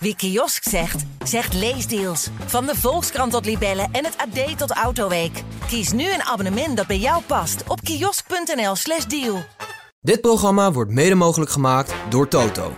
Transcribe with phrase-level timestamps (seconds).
[0.00, 2.28] Wie kiosk zegt, zegt leesdeals.
[2.46, 5.42] Van de Volkskrant tot Libellen en het AD tot Autoweek.
[5.66, 9.44] Kies nu een abonnement dat bij jou past op kiosk.nl/slash deal.
[10.00, 12.72] Dit programma wordt mede mogelijk gemaakt door Toto.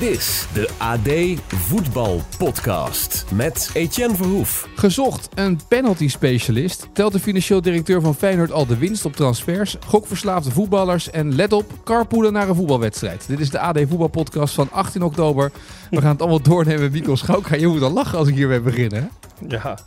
[0.00, 1.08] Dit is de AD
[1.54, 4.68] Voetbal Podcast met Etienne Verhoef.
[4.74, 6.88] Gezocht, een penalty specialist.
[6.92, 9.76] Telt de financieel directeur van Feyenoord al de winst op transfers?
[9.86, 13.24] Gokverslaafde voetballers en let op, carpoolen naar een voetbalwedstrijd.
[13.28, 15.52] Dit is de AD Voetbal Podcast van 18 oktober.
[15.90, 17.54] We gaan het allemaal doornemen met Mikkel Schouka.
[17.56, 19.02] Je moet al lachen als ik hiermee beginnen.
[19.02, 19.08] hè?
[19.56, 19.78] Ja,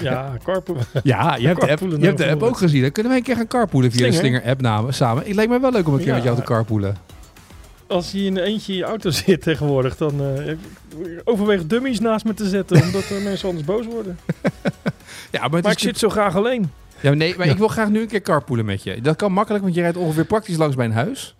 [0.00, 0.82] ja, carpoolen.
[1.02, 2.82] Ja, je hebt de app, je hebt de app ook gezien.
[2.82, 4.20] Dan kunnen wij een keer gaan carpoolen via de Slinger.
[4.40, 5.24] Slinger-app namen, samen.
[5.26, 6.14] Het lijkt mij wel leuk om een keer Ja.
[6.14, 6.96] met jou te carpoolen.
[7.88, 10.54] Als je in eentje in je auto zit tegenwoordig, dan eh,
[11.24, 14.18] overweeg dummies naast me te zetten, omdat eh, mensen anders boos worden.
[15.30, 16.70] Ja, maar, ik zit zo graag alleen.
[17.00, 19.00] Ja, nee, maar ik wil graag nu een keer carpoolen met je.
[19.00, 21.34] Dat kan makkelijk, want je rijdt ongeveer praktisch langs mijn huis.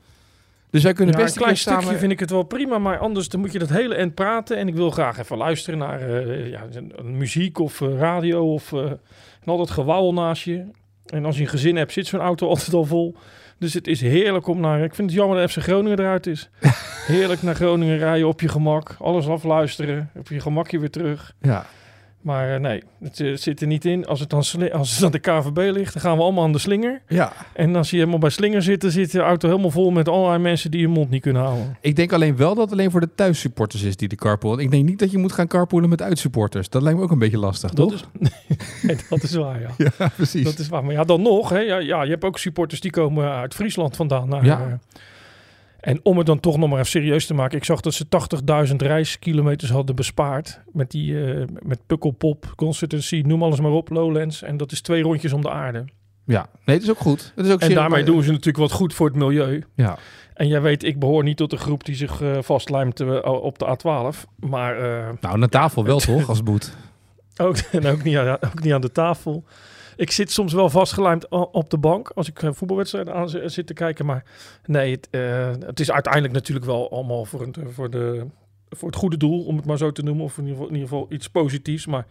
[0.70, 1.98] Dus wij kunnen Ja, best een klein stukje samen...
[1.98, 4.56] vind ik het wel prima, maar anders dan moet je dat hele end praten.
[4.56, 6.66] En ik wil graag even luisteren naar eh, ja,
[7.02, 9.00] muziek of eh, radio of en
[9.44, 10.64] al dat gewauwel naast je.
[11.12, 13.16] En als je een gezin hebt, zit zo'n auto altijd al vol.
[13.58, 14.82] Dus het is heerlijk om naar...
[14.84, 16.50] Ik vind het jammer dat FC Groningen eruit is.
[17.06, 18.96] heerlijk naar Groningen rijden op je gemak.
[18.98, 20.10] Alles afluisteren.
[20.16, 21.34] Op je gemakje weer terug.
[21.40, 21.66] Ja.
[22.20, 24.06] Maar eh, nee, het eh, zit er niet in.
[24.06, 24.38] Als het, dan
[24.72, 27.00] als het aan de KVB ligt, dan gaan we allemaal aan de slinger.
[27.08, 27.32] ja.
[27.54, 30.38] En als je helemaal bij slinger zit, dan zit de auto helemaal vol met allerlei
[30.38, 31.76] mensen die je mond niet kunnen houden.
[31.80, 34.64] Ik denk alleen wel dat het alleen voor de thuissupporters is die de carpoolen.
[34.64, 36.68] Ik denk niet dat je moet gaan carpoolen met uitsupporters.
[36.68, 37.94] Dat lijkt me ook een beetje lastig, Dat toch?
[38.20, 38.28] is,
[38.82, 39.70] nee, dat is waar, ja.
[39.98, 40.44] Ja, precies.
[40.44, 40.84] Dat is waar.
[40.84, 43.96] Maar ja, dan nog, hè, ja, ja, je hebt ook supporters die komen uit Friesland
[43.96, 44.28] vandaan.
[44.28, 44.60] Naar, Ja.
[44.60, 44.72] eh,
[45.88, 47.56] en om het dan toch nog maar even serieus te maken.
[47.56, 48.04] Ik zag dat ze
[48.68, 50.60] 80.000 reiskilometers hadden bespaard.
[50.72, 54.42] Met die eh, met Pukkelpop, Constituency, noem alles maar op, Lowlands.
[54.42, 55.84] En dat is twee rondjes om de aarde.
[56.24, 57.32] Ja, nee, het is ook goed.
[57.34, 59.64] Het is ook En daarmee doen ze natuurlijk wat goed voor het milieu.
[59.74, 59.98] Ja.
[60.34, 63.58] En jij weet, ik behoor niet tot de groep die zich eh, vastlijmt eh, op
[63.58, 64.28] de A12.
[64.36, 64.76] Maar
[65.20, 66.76] Nou, naar tafel wel toch, als moet.
[67.36, 69.44] ook, en ook, niet aan, ook niet aan de tafel.
[69.98, 73.66] Ik zit soms wel vastgelijmd op de bank als ik eh, voetbalwedstrijden aan zi- zit
[73.66, 74.06] te kijken.
[74.06, 74.24] Maar
[74.66, 78.26] nee, het, eh, het is uiteindelijk natuurlijk wel allemaal voor, een, voor, de,
[78.70, 80.24] voor het goede doel, om het maar zo te noemen.
[80.24, 81.86] Of in ieder geval, in ieder geval iets positiefs.
[81.86, 82.06] Maar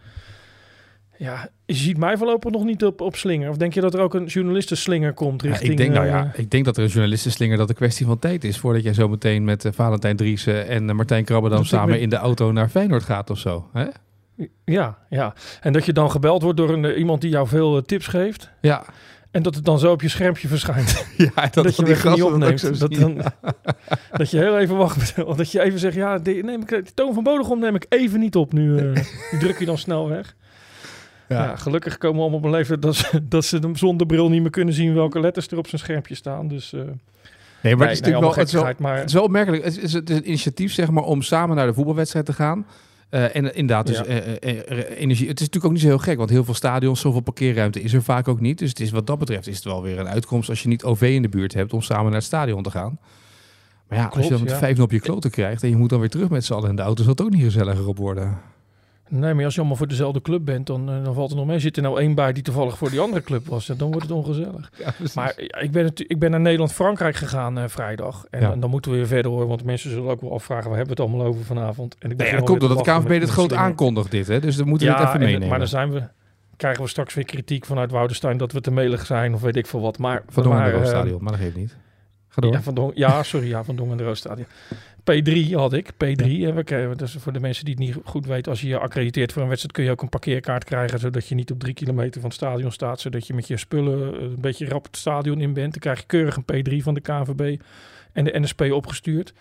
[1.18, 3.48] ja, je ziet mij voorlopig nog niet op, op slinger.
[3.50, 5.70] Of denk je dat er ook een journalistenslinger komt Ja, richting...
[5.70, 8.18] ik, denk, nou eh, ja, ik denk dat er een journalistenslinger dat een kwestie van
[8.18, 8.58] tijd is...
[8.58, 12.00] voordat jij zo meteen met eh, Valentijn Driessen en eh, Martijn Dat ik samen met-
[12.00, 13.68] in de auto naar Feyenoord gaat of zo.
[13.72, 13.84] Hè?
[14.64, 15.34] Ja, ja.
[15.60, 18.06] En dat je dan gebeld wordt door een, eh, iemand die jou veel eh, tips
[18.06, 18.50] geeft.
[18.60, 18.84] Ja,
[19.30, 21.06] En dat het dan zo op je schermpje verschijnt.
[21.16, 22.78] ja Dat, dat, je even niet dat opneemt.
[22.78, 23.22] Dat, dan,
[24.18, 25.16] dat je heel even wacht.
[25.16, 28.36] Dat je even zegt, ja, neem ik, de toon van Bodegom neem ik even niet
[28.36, 28.52] op.
[28.52, 28.94] Nu eh,
[29.30, 30.36] die druk je dan snel weg.
[31.28, 31.44] Ja.
[31.44, 31.56] Ja.
[31.56, 34.42] gelukkig komen we allemaal op een leeftijd dat ze, dat ze hem zonder bril niet
[34.42, 36.48] meer kunnen zien welke letters er op zijn schermpje staan.
[36.48, 36.80] Dus eh
[37.62, 39.22] Nee, maar nee, het is natuurlijk allemaal wel, het is wel, maar het is wel
[39.22, 39.64] opmerkelijk.
[39.64, 42.66] Het is, het is een initiatief zeg maar, om samen naar de voetbalwedstrijd te gaan.
[43.08, 44.04] Eh, en inderdaad, dus Ja.
[44.04, 45.28] eh, eh, energie.
[45.28, 47.92] Het is natuurlijk ook niet zo heel gek, want heel veel stadions, zoveel parkeerruimte is
[47.92, 48.58] er vaak ook niet.
[48.58, 50.84] Dus het is, wat dat betreft is het wel weer een uitkomst als je niet
[50.84, 52.98] OV in de buurt hebt om samen naar het stadion te gaan.
[53.88, 54.58] Maar ja, als je dan met ja.
[54.58, 56.76] vijf op je kloten krijgt en je moet dan weer terug met z'n allen in
[56.76, 58.38] de auto, zal het ook niet gezelliger op worden.
[59.10, 61.46] Nee, maar als je allemaal voor dezelfde club bent, dan, eh, dan valt er nog
[61.46, 61.58] mee.
[61.58, 64.10] Zit er nou één bij die toevallig voor die andere club was, dan wordt het
[64.16, 64.70] ongezellig.
[65.14, 68.26] Maar ik ben, ik ben naar Nederland-Frankrijk gegaan eh, vrijdag.
[68.30, 68.48] En, Ja.
[68.48, 70.96] dan- dan moeten we weer verder hoor, want mensen zullen ook wel afvragen, waar hebben
[70.96, 71.96] we het allemaal over vanavond?
[71.98, 74.40] En ik Nee, dat komt omdat de lachen KNVB dit groot aankondigt dit, hè?
[74.40, 75.48] dus dan moeten we Ja, het even en- meenemen.
[75.48, 76.02] maar dan zijn we,
[76.56, 79.66] krijgen we straks weer kritiek vanuit Woudenstein dat we te melig zijn of weet ik
[79.66, 79.98] veel wat.
[79.98, 81.76] Maar, Van Dongen maar, en eh, Stadion, maar dat geeft niet.
[82.28, 82.52] Ga door.
[82.52, 84.46] Ja, van Dong, ja, sorry, ja, van Dong en de Roosstadion.
[85.12, 86.24] P3 had ik, P3.
[86.26, 89.32] hè, we dus voor de mensen die het niet goed weten, als je je accrediteert
[89.32, 92.20] voor een wedstrijd, kun je ook een parkeerkaart krijgen, zodat je niet op drie kilometer
[92.20, 95.40] van het stadion staat, zodat je met je spullen eh, een beetje rap het stadion
[95.40, 95.70] in bent.
[95.72, 96.44] Dan krijg je keurig een
[96.80, 97.60] P3 van de KNVB
[98.12, 99.32] en de NSP opgestuurd.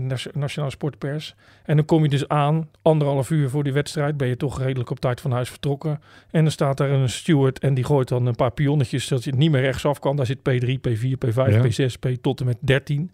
[0.00, 1.34] nas- Nationale Sportpers.
[1.64, 4.90] En dan kom je dus aan, anderhalf uur voor die wedstrijd, ben je toch redelijk
[4.90, 6.00] op tijd van huis vertrokken.
[6.30, 9.32] En dan staat daar een steward en die gooit dan een paar pionnetjes, zodat je
[9.34, 10.16] niet meer rechtsaf kan.
[10.16, 11.62] Daar zit P3, P4, P5, Ja.
[11.64, 13.10] P6, P tot en met 13.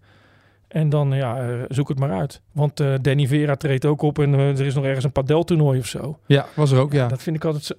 [0.76, 2.40] En dan, ja, eh, zoek het maar uit.
[2.52, 5.78] Want eh, Danny Vera treedt ook op en eh, er is nog ergens een padeltoernooi
[5.78, 6.18] of zo.
[6.26, 7.08] Ja, was er ook, ja.
[7.08, 7.74] Dat vind ik altijd zo...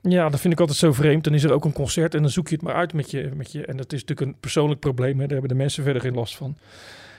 [0.00, 1.24] Ja, dat vind ik altijd zo vreemd.
[1.24, 3.30] Dan is er ook een concert en dan zoek je het maar uit met je.
[3.34, 5.12] Met je en dat is natuurlijk een persoonlijk probleem.
[5.12, 5.26] Hè.
[5.26, 6.56] Daar hebben de mensen verder geen last van.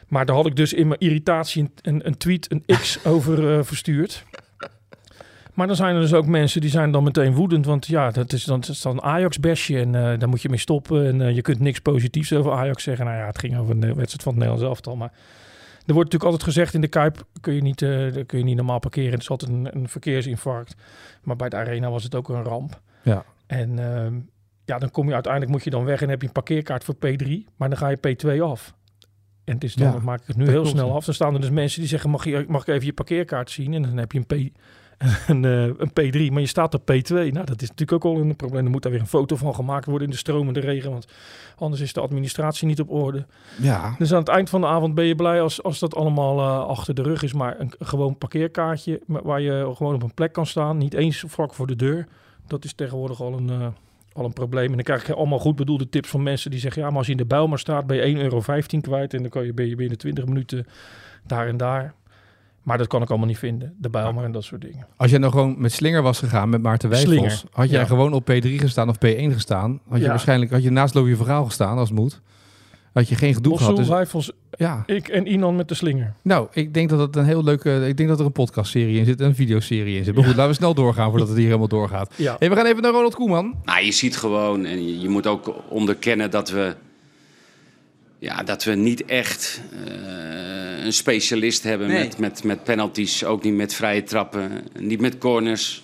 [0.07, 4.25] Maar daar had ik dus in mijn irritatie een, een, tweet, een X over verstuurd.
[5.55, 7.65] Maar dan zijn er dus ook mensen die zijn dan meteen woedend.
[7.65, 10.49] Want ja, dat is dan, dat is dan een Ajax-besje en eh daar moet je
[10.49, 11.07] mee stoppen.
[11.07, 13.05] En eh, je kunt niks positiefs over Ajax zeggen.
[13.05, 14.95] Nou ja, het ging over een wedstrijd van het Nederlands elftal.
[14.95, 15.11] Maar
[15.85, 18.55] er wordt natuurlijk altijd gezegd in de Kuip kun je niet, eh, kun je niet
[18.55, 19.11] normaal parkeren.
[19.11, 20.75] Het is altijd een, een verkeersinfarct.
[21.23, 22.81] Maar bij de Arena was het ook een ramp.
[23.01, 23.25] Ja.
[23.47, 24.19] En ehm,
[24.65, 26.95] ja, dan kom je uiteindelijk moet je dan weg en heb je een parkeerkaart voor
[26.95, 27.27] P3.
[27.55, 28.75] Maar dan ga je P2 af.
[29.43, 31.05] En het is dan, Ja, maak ik het nu heel klopt, snel af.
[31.05, 33.73] Dan staan er dus mensen die zeggen, mag, je, mag ik even je parkeerkaart zien?
[33.73, 34.57] En dan heb je een, P,
[35.27, 37.31] een, eh, een P3, maar je staat op P2.
[37.31, 38.65] Nou, dat is natuurlijk ook al een probleem.
[38.65, 41.07] Er moet daar weer een foto van gemaakt worden in de stromende regen, want
[41.57, 43.25] anders is de administratie niet op orde.
[43.61, 46.39] Ja, Dus aan het eind van de avond ben je blij als, als dat allemaal
[46.39, 47.33] eh, achter de rug is.
[47.33, 50.77] Maar een gewoon parkeerkaartje waar je gewoon op een plek kan staan.
[50.77, 52.07] Niet eens vlak voor de deur.
[52.47, 53.67] Dat is tegenwoordig al een, eh,
[54.13, 54.69] al een probleem.
[54.69, 56.81] En dan krijg je allemaal goed bedoelde tips van mensen die zeggen...
[56.81, 58.39] ja, maar als je in de Bijlmer staat ben je 1,15 euro
[58.81, 59.13] kwijt...
[59.13, 60.65] en dan kan je, ben je binnen 20 minuten
[61.23, 61.93] daar en daar.
[62.65, 63.75] Maar dat kan ik allemaal niet vinden.
[63.79, 64.87] De Bijlmer en dat soort dingen.
[64.97, 67.85] als jij nou gewoon met slinger was gegaan met Maarten Wijfels, Slinger, had jij ja.
[67.85, 70.09] gewoon op P3 gestaan of P1 gestaan, had je Ja.
[70.09, 72.21] waarschijnlijk had je naast je verhaal gestaan als het moet.
[72.93, 73.75] Had je geen gedoe gehad.
[73.75, 76.13] Dus, Wijfels, ja, ik en Inan met de slinger.
[76.21, 79.05] nou, ik denk dat het een heel leuke, ik denk dat er een podcastserie in
[79.05, 80.15] zit en een videoserie in zit.
[80.15, 82.13] Maar goed, laten we snel doorgaan voordat het hier helemaal doorgaat.
[82.15, 82.35] Ja.
[82.39, 83.55] Hey, we gaan even naar Ronald Koeman.
[83.63, 86.75] Nou, je ziet gewoon, en je moet ook onderkennen dat we,
[88.25, 92.03] ja, dat we niet echt eh, een specialist hebben Nee.
[92.03, 93.23] met, met, met penalties.
[93.23, 95.83] Ook niet met vrije trappen, niet met corners.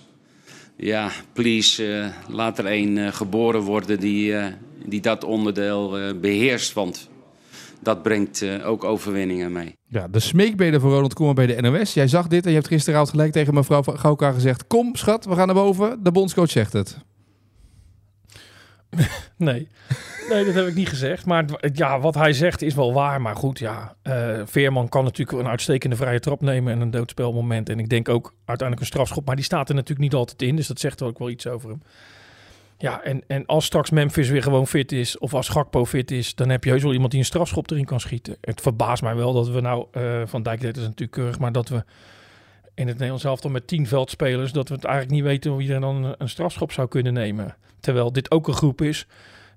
[0.78, 4.46] Ja, please, eh, laat er een eh, geboren worden die, eh,
[4.86, 6.74] die dat onderdeel eh, beheerst.
[6.74, 7.10] Want
[7.82, 9.76] dat brengt eh, ook overwinningen mee.
[9.88, 11.94] Ja, de smeekbeden van Ronald Koeman bij de NOS.
[11.94, 14.68] Jij zag dit en je hebt gisteravond gelijk tegen mevrouw van Gauka gezegd...
[14.68, 16.04] Kom, schat, we gaan naar boven.
[16.04, 16.98] De bondscoach zegt het.
[19.38, 19.68] Nee.
[20.30, 21.26] nee, dat heb ik niet gezegd.
[21.26, 23.22] Maar ja, wat hij zegt is wel waar.
[23.22, 23.96] Maar goed, ja.
[24.02, 27.70] eh, Veerman kan natuurlijk een uitstekende vrije trap nemen en een doodspelmoment.
[27.70, 29.26] En ik denk ook uiteindelijk een strafschop.
[29.26, 30.56] Maar die staat er natuurlijk niet altijd in.
[30.56, 31.82] Dus dat zegt ook wel iets over hem.
[32.78, 36.36] Ja, en, en als straks Memphis weer gewoon fit is, of als Gakpo fit is,
[36.36, 38.38] dan heb je heus wel iemand die een strafschop erin kan schieten.
[38.42, 41.52] Het verbaast mij wel dat we nou, eh, Van Dijk deed het natuurlijk keurig, maar
[41.52, 41.84] dat we
[42.82, 45.80] in het Nederlands elftal met tien veldspelers, dat we het eigenlijk niet weten wie er
[45.80, 47.56] dan een, strafschop zou kunnen nemen.
[47.80, 49.08] Terwijl dit ook een groep is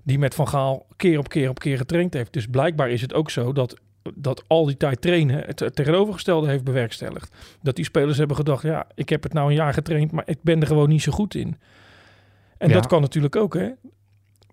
[0.03, 2.33] die met Van Gaal keer op keer op keer getraind heeft.
[2.33, 3.75] Dus blijkbaar is het ook zo dat,
[4.13, 7.35] dat al die tijd trainen het, het tegenovergestelde heeft bewerkstelligd.
[7.61, 10.37] Dat die spelers hebben gedacht, ja, ik heb het nou een jaar getraind, maar ik
[10.41, 11.57] ben er gewoon niet zo goed in.
[12.57, 12.73] En Ja.
[12.73, 13.69] dat kan natuurlijk ook, hè.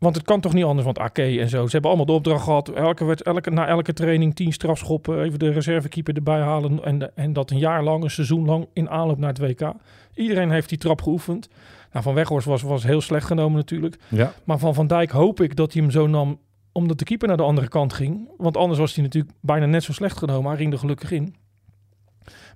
[0.03, 1.65] Want het kan toch niet anders, want AK en zo.
[1.65, 2.69] Ze hebben allemaal de opdracht gehad.
[2.69, 5.23] Elke, wed- elke, na elke training tien strafschoppen.
[5.23, 6.85] Even de reservekeeper erbij halen.
[6.85, 9.73] En, en dat een jaar lang, een seizoen lang in aanloop naar het WK.
[10.15, 11.49] Iedereen heeft die trap geoefend.
[11.93, 13.97] Nou, van Weghorst was, was heel slecht genomen natuurlijk.
[14.09, 14.33] Ja.
[14.45, 16.39] Maar van Van Dijk hoop ik dat hij hem zo nam
[16.73, 18.29] omdat de keeper naar de andere kant ging.
[18.37, 20.51] Want anders was hij natuurlijk bijna net zo slecht genomen.
[20.51, 21.35] Hij ging er gelukkig in.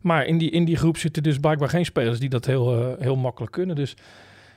[0.01, 3.03] Maar in die, in die groep zitten dus blijkbaar geen spelers die dat heel, eh,
[3.03, 3.77] heel makkelijk kunnen.
[3.77, 3.97] Dus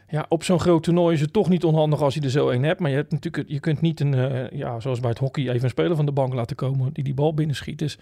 [0.10, 2.64] ja, op zo'n groot toernooi is het toch niet onhandig als je er zo een
[2.64, 2.80] hebt.
[2.80, 5.64] Maar je, hebt natuurlijk, je kunt niet een, eh, ja, zoals bij het hockey, even
[5.64, 7.80] een speler van de bank laten komen die die bal binnenschiet.
[7.80, 7.98] Dus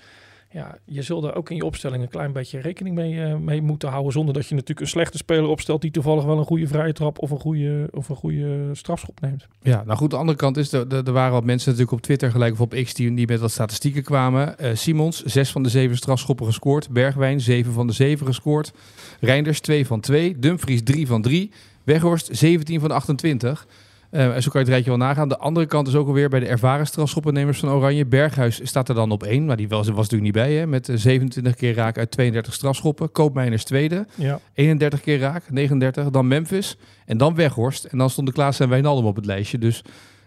[0.57, 3.62] ja, je zult daar ook in je opstelling een klein beetje rekening mee, eh, mee
[3.62, 4.12] moeten houden.
[4.12, 7.19] Zonder dat je natuurlijk een slechte speler opstelt die toevallig wel een goede vrije trap
[7.19, 9.48] of een goede, of een goede strafschop neemt.
[9.62, 12.54] Ja, nou goed, de andere kant is, er, waren wat mensen natuurlijk op Twitter gelijk
[12.54, 14.59] of op X die, die met wat statistieken kwamen.
[14.59, 16.89] Eh, Simons, zes van de zeven strafschoppen gescoord.
[16.89, 18.74] Bergwijn, zeven van de zeven gescoord.
[19.19, 20.39] Reinders, twee van twee.
[20.39, 21.51] Dumfries, drie van drie.
[21.83, 23.68] Weghorst, 17 van 28.
[24.09, 25.30] Eh, en zo kan je het rijtje wel nagaan.
[25.30, 28.06] De andere kant is ook alweer bij de ervaren strafschoppennemers van Oranje.
[28.06, 30.54] Berghuis staat er dan op één, maar die was, was natuurlijk niet bij.
[30.54, 33.12] Hè, met eh, 27 keer raak uit 32 strafschoppen.
[33.12, 34.06] Koopmeiners tweede.
[34.15, 36.09] Ja, 31 keer raak, 39.
[36.09, 37.86] Dan Memphis en dan Weghorst.
[37.86, 39.57] En dan stonden Klaas en Wijnaldum op het lijstje.
[39.57, 39.81] Dus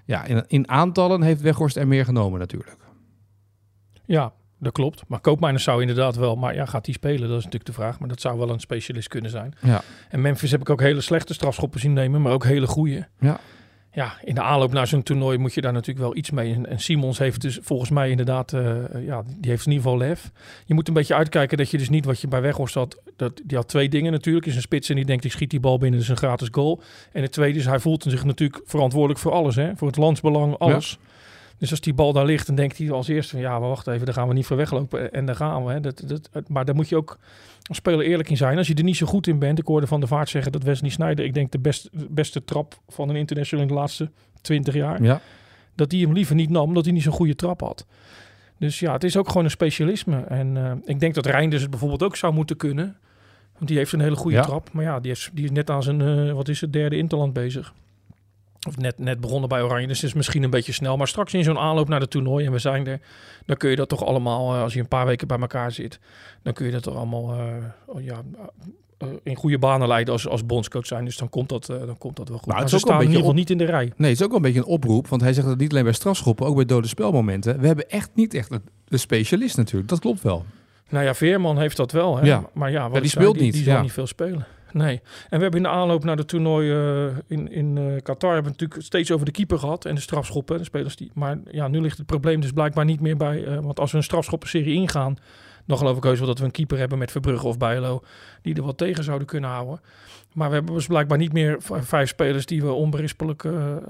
[0.05, 2.77] ja, in, in aantallen heeft Weghorst er meer genomen natuurlijk.
[4.05, 5.03] ja, dat klopt.
[5.09, 7.29] Maar Koopmeiners zou inderdaad wel, maar ja, gaat hij spelen?
[7.29, 7.99] Dat is natuurlijk de vraag.
[7.99, 9.55] Maar dat zou wel een specialist kunnen zijn.
[9.61, 9.83] Ja.
[10.09, 13.09] En Memphis heb ik ook hele slechte strafschoppen zien nemen, maar ook hele goede.
[13.21, 13.41] Ja.
[13.93, 16.55] Ja, in de aanloop naar zo'n toernooi moet je daar natuurlijk wel iets mee.
[16.55, 19.99] En, en Simons heeft dus volgens mij inderdaad, eh, ja, die heeft in ieder geval
[19.99, 20.31] lef.
[20.65, 23.01] Je moet een beetje uitkijken dat je dus niet wat je bij Weghorst had.
[23.17, 24.47] Dat, die had twee dingen natuurlijk.
[24.47, 26.83] Is een spits en die denkt ik schiet die bal binnen, dus een gratis goal.
[27.13, 29.57] En het tweede is hij voelt zich natuurlijk verantwoordelijk voor alles.
[29.57, 29.77] Hè?
[29.77, 30.99] Voor het landsbelang, alles.
[31.59, 33.87] Dus als die bal daar ligt, dan denkt hij als eerste van ja, maar wacht
[33.87, 35.13] even, daar gaan we niet voor weglopen.
[35.13, 35.73] En daar gaan we.
[35.73, 35.81] Hè.
[35.81, 37.19] Dat, dat, maar daar moet je ook
[37.75, 38.59] speler eerlijk in zijn.
[38.59, 40.63] Als je er niet zo goed in bent, ik hoorde Van de Vaart zeggen dat
[40.63, 44.11] Wesley Sneijder, ik denk de best, beste trap van een international in de laatste
[44.41, 45.21] 20 jaar, Ja.
[45.75, 47.87] dat hij hem liever niet nam, omdat hij niet zo'n goede trap had.
[48.59, 50.21] Dus ja, het is ook gewoon een specialisme.
[50.23, 52.97] En eh, ik denk dat Reinders het bijvoorbeeld ook zou moeten kunnen.
[53.55, 54.43] Want die heeft een hele goede Ja.
[54.43, 54.69] trap.
[54.73, 57.33] Maar ja, die is, die is net aan zijn, eh, wat is het, derde interland
[57.33, 57.75] bezig.
[58.69, 60.97] Of net, net begonnen bij Oranje, dus het is misschien een beetje snel.
[60.97, 63.01] Maar straks in zo'n aanloop naar de toernooi en we zijn er,
[63.47, 65.99] dan kun je dat toch allemaal, eh, als je een paar weken bij elkaar zit,
[66.43, 67.47] dan kun je dat toch allemaal eh,
[67.87, 68.23] oh ja,
[68.99, 71.05] eh, in goede banen leiden als, als bondscoach zijn.
[71.05, 72.47] Dus dan komt dat, dan komt dat wel goed.
[72.47, 73.93] Maar Maar, het is ze ook staan een in ieder geval niet in de rij.
[73.97, 75.09] Nee, het is ook wel een beetje een oproep.
[75.09, 77.61] Want hij zegt dat niet alleen bij strafschoppen, ook bij dode spelmomenten.
[77.61, 79.89] We hebben echt niet echt een, specialist natuurlijk.
[79.89, 80.45] Dat klopt wel.
[80.89, 82.17] Nou ja, Veerman heeft dat wel.
[82.17, 82.27] Hè?
[82.27, 82.49] Ja.
[82.53, 83.83] Maar ja, wat die zei, speelt die, niet, Die zal ja.
[83.83, 84.47] niet veel spelen.
[84.73, 85.01] Nee.
[85.29, 88.53] En we hebben in de aanloop naar de toernooi eh, in, in eh, Qatar hebben
[88.53, 91.11] we natuurlijk steeds over de keeper gehad en de strafschoppen, de spelers die.
[91.15, 93.45] Maar ja, nu ligt het probleem dus blijkbaar niet meer bij.
[93.45, 95.17] eh, want als we een strafschoppenserie ingaan,
[95.67, 98.03] dan geloof ik heus wel dat we een keeper hebben met Verbrugge of Bijlo
[98.43, 99.81] die er wat tegen zouden kunnen houden.
[100.33, 103.45] Maar we hebben dus blijkbaar niet meer vijf spelers die we onberispelijk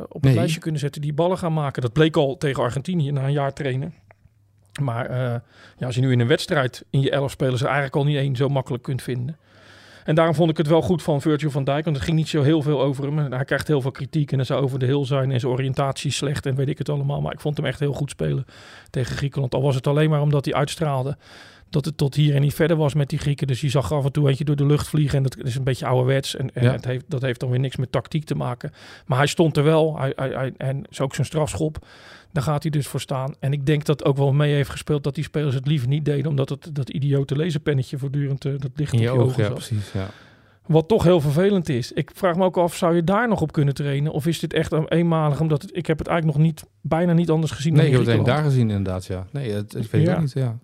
[0.09, 0.35] op het Nee.
[0.35, 1.83] lijstje kunnen zetten die ballen gaan maken.
[1.83, 3.95] Dat bleek al tegen Argentinië na een jaar trainen.
[4.81, 5.11] Maar
[5.79, 8.17] ja, als je nu in een wedstrijd in je elf spelers er eigenlijk al niet
[8.17, 9.37] één zo makkelijk kunt vinden.
[10.05, 11.85] En daarom vond ik het wel goed van Virgil van Dijk.
[11.85, 13.33] Want het ging niet zo heel veel over hem.
[13.33, 14.33] Hij krijgt heel veel kritiek.
[14.33, 15.33] En het zou over de heel zijn.
[15.33, 16.47] En zijn oriëntatie slecht.
[16.47, 17.21] En weet ik het allemaal.
[17.21, 18.45] Maar ik vond hem echt heel goed spelen
[18.91, 19.55] tegen Griekenland.
[19.55, 21.17] Al was het alleen maar omdat hij uitstraalde.
[21.71, 23.47] Dat het tot hier en niet verder was met die Grieken.
[23.47, 25.17] Dus je zag af en toe eentje door de lucht vliegen.
[25.17, 26.37] En dat is een beetje ouderwets.
[26.37, 26.73] En, en Ja.
[26.73, 28.73] het heeft, dat heeft dan weer niks met tactiek te maken.
[29.07, 29.99] Maar hij stond er wel.
[29.99, 31.87] Hij, hij, hij- en is ook zijn strafschop.
[32.33, 33.35] Daar gaat hij dus voor staan.
[33.41, 36.05] En ik denk dat ook wel mee heeft gespeeld dat die spelers het liever niet
[36.05, 36.31] deden.
[36.31, 39.43] Omdat het, dat idiote laserpennetje voortdurend eh, dat licht In op je je ogen ogen,
[39.45, 39.93] ja, precies.
[39.93, 40.09] Ja.
[40.67, 41.93] Wat toch heel vervelend is.
[41.93, 44.13] Ik vraag me ook af, zou je daar nog op kunnen trainen?
[44.13, 45.41] Of is dit echt een eenmalig?
[45.41, 48.01] Omdat het, ik heb het eigenlijk nog niet, bijna niet anders gezien Nee, ik dan
[48.01, 49.27] heb het alleen daar gezien inderdaad, ja.
[49.33, 50.11] Nee, het, ik weet Ja.
[50.11, 50.59] het niet, ja.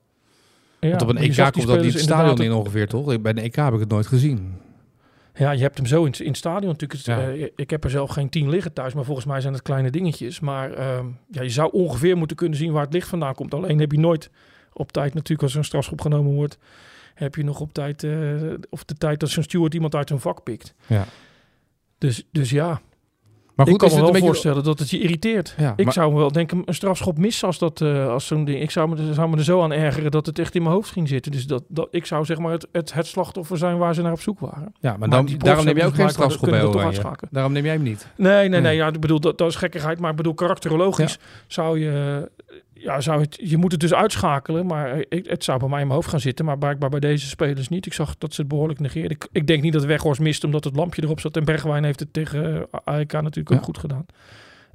[0.86, 3.20] Ja, Want op een EK die komt dat niet het stadion in ongeveer, toch?
[3.20, 4.54] Bij een EK heb ik het nooit gezien.
[5.34, 7.02] Ja, je hebt hem zo in, in het stadion natuurlijk.
[7.02, 7.28] Ja.
[7.30, 9.90] eh, ik heb er zelf geen tien liggen thuis, maar volgens mij zijn het kleine
[9.90, 10.40] dingetjes.
[10.40, 13.54] Maar ehm, ja, je zou ongeveer moeten kunnen zien waar het licht vandaan komt.
[13.54, 14.30] Alleen heb je nooit
[14.72, 16.58] op tijd natuurlijk als er een strafschop genomen wordt,
[17.14, 18.12] heb je nog op tijd eh,
[18.70, 20.74] of de tijd dat zo'n steward iemand uit zijn vak pikt.
[20.86, 21.04] Ja.
[21.98, 22.80] Dus, dus ja,
[23.56, 24.26] Maar ik goed, kan is me wel beetje...
[24.26, 25.54] voorstellen dat het je irriteert.
[25.58, 28.44] Ja, Ik maar- zou me wel denken een strafschop missen als dat eh, als zo'n
[28.44, 28.60] ding.
[28.60, 30.74] Ik zou me, er- zou me er zo aan ergeren dat het echt in mijn
[30.74, 31.32] hoofd ging zitten.
[31.32, 34.12] Dus dat, dat ik zou zeg maar het, het, het slachtoffer zijn waar ze naar
[34.12, 34.72] op zoek waren.
[34.80, 37.16] Ja, maar, Maar dan, daarom neem je hebben ook geen strafschop bij toch.
[37.30, 38.06] Daarom neem jij hem niet.
[38.16, 38.60] Nee, nee, nee.
[38.60, 38.76] Nee.
[38.76, 40.00] Ja, ik bedoel, dat, dat is gekkigheid.
[40.00, 42.28] Maar ik bedoel, karakterologisch zou je...
[42.78, 45.86] Ja, zou het, je moet het dus uitschakelen, maar ik, het zou bij mij in
[45.86, 46.44] mijn hoofd gaan zitten.
[46.44, 47.86] Maar blijkbaar bij deze spelers niet.
[47.86, 49.10] Ik zag dat ze het behoorlijk negeerden.
[49.10, 51.36] Ik, ik denk niet dat Weghorst mist omdat het lampje erop zat.
[51.36, 54.06] En Bergwijn heeft het tegen eh, AEK natuurlijk ook goed gedaan.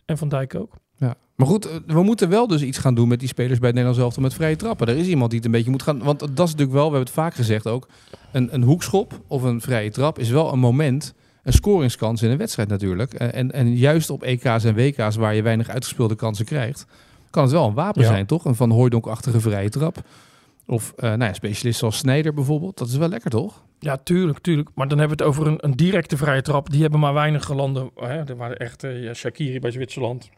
[0.05, 0.73] En Van Dijk ook.
[0.97, 1.15] Ja.
[1.35, 3.77] Maar goed, eh, we moeten wel dus iets gaan doen met die spelers bij het
[3.77, 4.87] Nederlands elftal met vrije trappen.
[4.87, 6.03] Er is iemand die het een beetje moet gaan...
[6.03, 7.87] Want dat is natuurlijk wel, we hebben het vaak gezegd ook...
[8.31, 11.13] Een, een hoekschop of een vrije trap is wel een moment...
[11.43, 13.13] Een scoringskans in een wedstrijd natuurlijk.
[13.13, 16.85] En, en juist op EK's en WK's waar je weinig uitgespeelde kansen krijgt...
[17.31, 18.07] kan het wel een wapen Ja.
[18.07, 18.45] zijn, toch?
[18.45, 19.97] Een Van Hooijdonk-achtige vrije trap.
[20.67, 22.77] Of eh nou ja, specialist zoals Snijder bijvoorbeeld.
[22.77, 23.63] Dat is wel lekker, toch?
[23.79, 24.69] Ja, tuurlijk, tuurlijk.
[24.75, 26.69] Maar dan hebben we het over een, een directe vrije trap.
[26.69, 27.89] Die hebben maar weinig landen.
[27.95, 28.23] Hè.
[28.23, 30.29] Er waren echt eh, ja, Shakiri bij Zwitserland.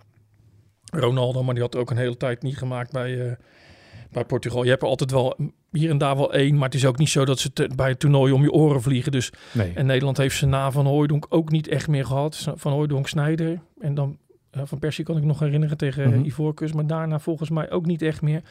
[0.91, 3.31] Ronaldo, maar die had ook een hele tijd niet gemaakt bij, eh,
[4.11, 4.63] bij Portugal.
[4.63, 5.37] Je hebt er altijd wel
[5.71, 6.53] hier en daar wel één.
[6.55, 8.81] Maar het is ook niet zo dat ze te- bij het toernooi om je oren
[8.81, 9.11] vliegen.
[9.11, 9.71] Dus, Nee.
[9.75, 12.47] en Nederland heeft ze na Van Hooijdonk ook niet echt meer gehad.
[12.55, 13.61] Van Hooijdonk, Snijder.
[13.79, 14.17] En dan eh,
[14.63, 16.73] Van Persie kan ik nog herinneren tegen mm Ivoorkust.
[16.73, 18.41] Maar daarna volgens mij ook niet echt meer.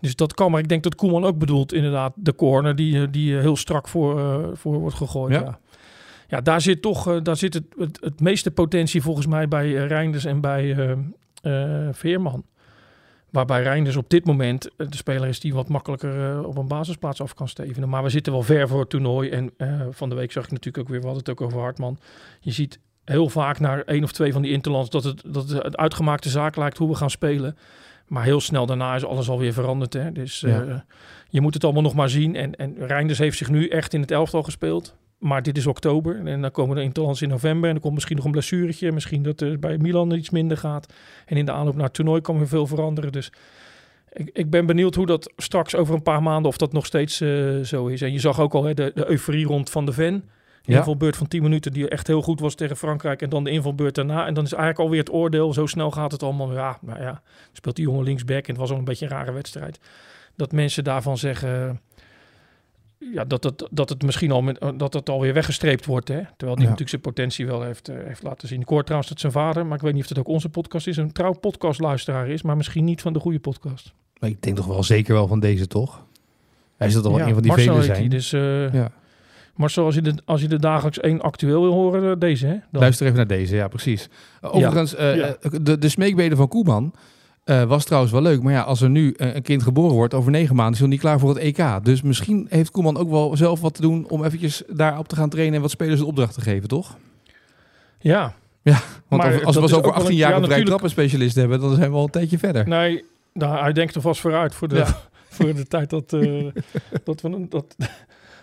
[0.00, 3.08] Dus dat kan, maar ik denk dat Koeman ook bedoelt inderdaad de corner die, eh,
[3.10, 5.32] die eh, heel strak voor, eh, voor wordt gegooid.
[5.32, 5.40] Ja.
[5.40, 5.58] Ja.
[6.28, 6.40] Ja.
[6.40, 9.86] daar zit toch eh, daar zit het, het, het meeste potentie volgens mij bij eh,
[9.86, 10.90] Reinders en bij eh,
[11.42, 12.44] eh, Veerman.
[13.30, 16.68] Waarbij Reinders op dit moment eh, de speler is die wat makkelijker eh, op een
[16.68, 17.88] basisplaats af kan stevenen.
[17.88, 19.28] Maar we zitten wel ver voor het toernooi.
[19.28, 21.60] En eh, van de week zag ik natuurlijk ook weer, we hadden het ook over
[21.60, 21.98] Hartman.
[22.40, 25.76] Je ziet heel vaak naar één of twee van die interlands dat het, dat het
[25.76, 27.56] uitgemaakte zaak lijkt hoe we gaan spelen.
[28.06, 29.92] Maar heel snel daarna is alles alweer veranderd.
[29.92, 30.12] Hè?
[30.12, 30.60] Dus eh,
[31.28, 32.36] je moet het allemaal nog maar zien.
[32.36, 34.94] En, en Reinders heeft zich nu echt in het elftal gespeeld.
[35.18, 37.66] Maar dit is oktober en dan komen de interlands in november.
[37.66, 38.92] En dan komt misschien nog een blessuretje.
[38.92, 40.92] Misschien dat er bij Milan iets minder gaat.
[41.26, 43.12] En in de aanloop naar het toernooi kan weer veel veranderen.
[43.12, 43.32] Dus
[44.12, 46.50] ik, ik ben benieuwd hoe dat straks over een paar maanden...
[46.50, 48.02] of dat nog steeds eh, zo is.
[48.02, 50.24] En je zag ook al hè, de, de euforie rond Van de Ven.
[50.62, 50.78] De Ja.
[50.78, 53.22] invalbeurt van 10 minuten die echt heel goed was tegen Frankrijk.
[53.22, 54.26] En dan de invalbeurt daarna.
[54.26, 55.52] En dan is eigenlijk alweer het oordeel.
[55.52, 56.52] Zo snel gaat het allemaal.
[56.52, 58.42] Ja, maar ja, speelt die jongen linksback.
[58.44, 59.78] En het was al een beetje een rare wedstrijd.
[60.36, 61.80] Dat mensen daarvan zeggen...
[63.14, 66.08] Ja, dat, het dat het misschien al met, dat het alweer weggestreept wordt.
[66.08, 66.14] Hè?
[66.20, 66.70] Terwijl die Ja.
[66.70, 68.60] natuurlijk zijn potentie wel heeft, eh, heeft laten zien.
[68.60, 70.86] Ik hoor trouwens dat zijn vader, maar ik weet niet of het ook onze podcast
[70.86, 73.92] is, een trouw podcastluisteraar is, maar misschien niet van de goede podcast.
[74.18, 76.04] Maar ik denk toch wel zeker wel van deze, toch?
[76.76, 78.00] Hij is dat al Ja, een van die Marcel vele zijn.
[78.00, 78.90] die, dus, eh, Ja.
[79.60, 82.52] Marcel, als je, de, als je de dagelijks één actueel wil horen, eh, deze hè?
[82.70, 82.80] Dan.
[82.80, 84.08] Luister even naar deze, ja precies.
[84.44, 85.36] Uh, Overigens, eh, Ja.
[85.40, 86.92] eh, de, de smeekbeden van Koeman
[87.44, 88.42] eh, was trouwens wel leuk.
[88.42, 90.88] Maar ja, als er nu eh, een kind geboren wordt over negen maanden, is hij
[90.88, 91.64] niet klaar voor het EK.
[91.82, 95.28] Dus misschien heeft Koeman ook wel zelf wat te doen om eventjes daarop te gaan
[95.28, 96.96] trainen en wat spelers een opdracht te geven, toch?
[97.98, 100.64] Ja, Want Maar als, we dat zo over ook wel 18 een- jaar ja, een
[100.64, 102.68] trappenspecialist hebben, dan zijn we al een tijdje verder.
[102.68, 104.86] nee, nou, hij denkt er vast vooruit voor de, Ja.
[105.28, 106.44] voor de tijd dat, eh,
[107.04, 107.50] dat, we, een-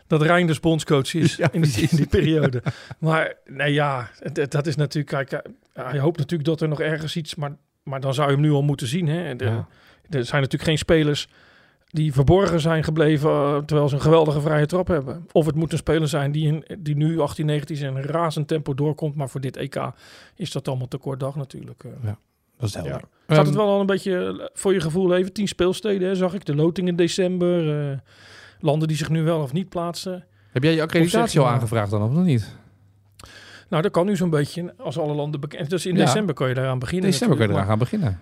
[0.07, 2.61] dat, dat Reinders bondscoach is Ja, in, die, in die periode.
[2.99, 4.09] Maar nee, ja,
[4.49, 7.99] dat is natuurlijk, kijk, eh, hij hoopt natuurlijk dat er nog ergens iets, maar, maar
[7.99, 9.07] dan zou je hem nu al moeten zien.
[9.07, 9.35] Hè?
[9.35, 9.67] De, Ja.
[10.09, 11.27] Er zijn natuurlijk geen spelers
[11.87, 15.25] die verborgen zijn gebleven eh, terwijl ze een geweldige vrije trap hebben.
[15.31, 18.01] Of het moet een speler zijn die, in, die nu 18, 19 is en een
[18.03, 19.15] razend tempo doorkomt.
[19.15, 19.91] Maar voor dit EK
[20.35, 21.83] is dat allemaal te kort dag natuurlijk.
[21.83, 21.91] eh.
[22.57, 22.91] Dat is helder.
[22.93, 22.99] Ja.
[23.35, 25.33] Gaat het Ehm, wel al een beetje voor je gevoel even?
[25.33, 26.45] Tien speelsteden, hè, zag ik.
[26.45, 27.89] De loting in december.
[27.91, 27.97] eh,
[28.59, 30.25] landen die zich nu wel of niet plaatsen.
[30.51, 32.55] Heb jij je accreditatie al aangevraagd dan of nog niet?
[33.69, 35.69] Nou, dat kan nu zo'n beetje als alle landen bekend.
[35.69, 36.05] Dus in Ja.
[36.05, 37.09] december kan je daaraan beginnen.
[37.11, 38.21] December kun je eraan gaan beginnen.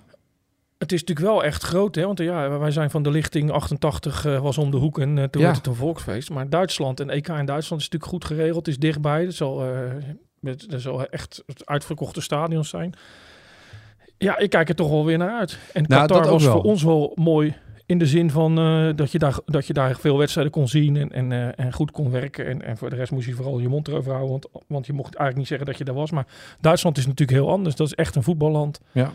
[0.78, 2.06] Het is natuurlijk wel echt groot, hè?
[2.06, 5.18] Want eh, ja, wij zijn van de lichting 88 eh, was om de hoek en
[5.18, 5.48] eh, toen Ja.
[5.48, 6.30] werd het een volksfeest.
[6.30, 8.68] Maar Duitsland en EK in Duitsland is natuurlijk goed geregeld.
[8.68, 9.22] Is dichtbij.
[9.24, 9.80] Het zal, eh,
[10.42, 12.94] het, zal echt het uitverkochte stadions zijn.
[14.18, 15.58] Ja, ik kijk er toch wel weer naar uit.
[15.74, 16.52] En Nou, Qatar was wel.
[16.54, 19.96] voor ons wel mooi in de zin van eh, dat, je daar, dat je daar
[19.96, 22.46] veel wedstrijden kon zien en, en, eh, en goed kon werken.
[22.46, 24.94] En, en voor de rest moest je vooral je mond erover houden, want, want je
[24.94, 26.12] mocht eigenlijk niet zeggen dat je daar was.
[26.12, 26.26] Maar
[26.62, 27.76] Duitsland is natuurlijk heel anders.
[27.76, 28.80] Dat is echt een voetballand.
[28.92, 29.12] Ja.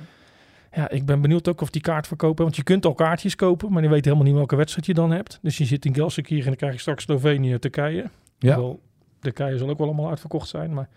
[0.75, 2.45] Ja, ik ben benieuwd ook of die kaart verkopen.
[2.45, 5.11] Want je kunt al kaartjes kopen, maar je weet helemaal niet welke wedstrijd je dan
[5.11, 5.39] hebt.
[5.43, 8.11] Dus je zit in Gelsenkirchen en dan krijg je straks Slovenië, Turkije.
[8.39, 8.57] Ja.
[8.57, 8.81] Wel,
[9.21, 10.89] Turkije zal ook wel allemaal uitverkocht zijn, maar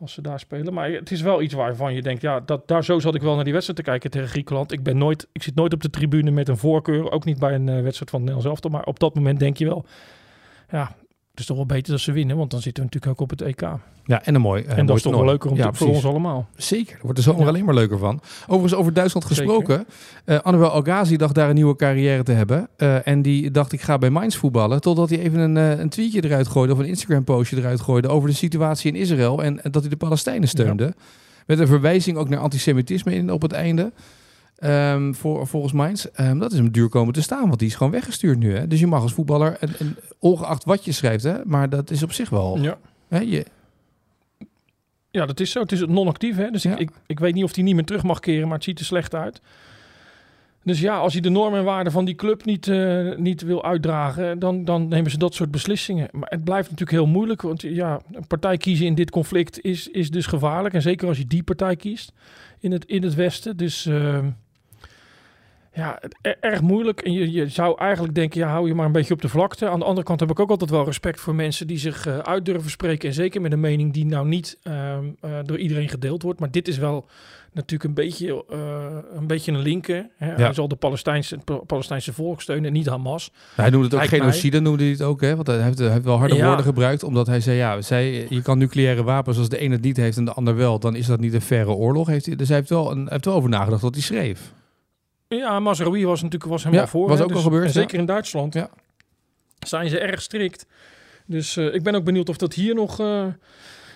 [0.00, 0.74] als ze daar spelen.
[0.74, 3.34] Maar het is wel iets waarvan je denkt, ja, dat, daar zo zat ik wel
[3.34, 4.72] naar die wedstrijd te kijken tegen Griekenland.
[4.72, 7.54] Ik, ben nooit, ik zit nooit op de tribune met een voorkeur, ook niet bij
[7.54, 8.70] een eh, wedstrijd van het Nederlands elftal.
[8.70, 9.84] Maar op dat moment denk je wel,
[10.70, 10.96] ja,
[11.36, 13.38] het is toch wel beter dat ze winnen, want dan zitten we natuurlijk ook op
[13.38, 13.60] het EK.
[14.04, 14.62] Ja, en een mooi.
[14.62, 16.48] eh, en mooi dat is toch wel leuker om ja, te, voor ons allemaal.
[16.56, 17.48] Zeker, daar wordt de zomer Ja.
[17.48, 18.20] alleen maar leuker van.
[18.46, 19.86] Overigens, over Duitsland gesproken.
[20.24, 22.68] eh Annabel Algazi dacht daar een nieuwe carrière te hebben.
[22.76, 24.80] Eh, en die dacht, ik ga bij Mainz voetballen.
[24.80, 28.34] Totdat hij even een, een tweetje eruit gooide of een Instagram-postje eruit gooide over de
[28.34, 29.42] situatie in Israël.
[29.42, 30.94] En, en dat hij de Palestijnen steunde.
[31.46, 33.92] Met een verwijzing ook naar antisemitisme in, op het einde.
[34.56, 36.04] Ehm, voor, volgens Mainz.
[36.04, 38.56] Ehm, dat is hem duur komen te staan, want die is gewoon weggestuurd nu.
[38.56, 38.66] Hè?
[38.66, 42.02] Dus je mag als voetballer, en, en ongeacht wat je schrijft, hè, maar dat is
[42.02, 42.58] op zich wel...
[42.60, 42.78] Ja.
[43.08, 43.46] Hè, je,
[45.10, 45.60] Ja, dat is zo.
[45.60, 46.50] Het is non-actief, hè?
[46.50, 46.72] Dus Ja.
[46.72, 48.78] ik, ik, ik weet niet of hij niet meer terug mag keren, maar het ziet
[48.78, 49.40] er slecht uit.
[50.64, 53.64] Dus ja, als hij de normen en waarden van die club niet, eh, niet wil
[53.64, 56.08] uitdragen, dan, dan nemen ze dat soort beslissingen.
[56.12, 59.88] Maar het blijft natuurlijk heel moeilijk, want ja, een partij kiezen in dit conflict is,
[59.88, 60.74] is dus gevaarlijk.
[60.74, 62.12] En zeker als je die partij kiest
[62.60, 63.56] in het, in het Westen.
[63.56, 64.18] Dus eh,
[65.76, 67.00] ja, er- erg moeilijk.
[67.00, 69.68] En je, je zou eigenlijk denken, ja, hou je maar een beetje op de vlakte.
[69.68, 72.18] Aan de andere kant heb ik ook altijd wel respect voor mensen die zich eh,
[72.18, 73.08] uit durven spreken.
[73.08, 76.40] En zeker met een mening die nou niet ehm, eh, door iedereen gedeeld wordt.
[76.40, 77.06] Maar dit is wel
[77.52, 78.58] natuurlijk een beetje, eh,
[79.16, 80.06] een, beetje een linker.
[80.16, 80.32] Hè?
[80.34, 83.30] Hij zal de Palestijnse, Pa- Palestijnse volk steunen, en niet Hamas.
[83.54, 85.20] Hij noemde het ook Lijkt genocide, noemde hij het ook.
[85.20, 85.34] Hè?
[85.34, 86.46] Want hij heeft, hij heeft wel harde Ja.
[86.46, 87.02] woorden gebruikt.
[87.02, 90.16] Omdat hij zei, ja, zij, je kan nucleaire wapens als de een het niet heeft
[90.16, 90.78] en de ander wel.
[90.78, 92.06] Dan is dat niet een verre oorlog.
[92.06, 94.52] Heeft hij, dus hij heeft wel, een, heeft wel over nagedacht wat hij schreef.
[95.28, 97.08] Ja, Masraoui was natuurlijk was helemaal Ja, voor.
[97.08, 97.24] was hè.
[97.24, 97.80] ook al Dus- gebeurd, En ja.
[97.80, 98.70] zeker in Duitsland Ja.
[99.66, 100.66] zijn ze erg strikt.
[101.26, 103.26] Dus eh, ik ben ook benieuwd of dat hier nog, eh,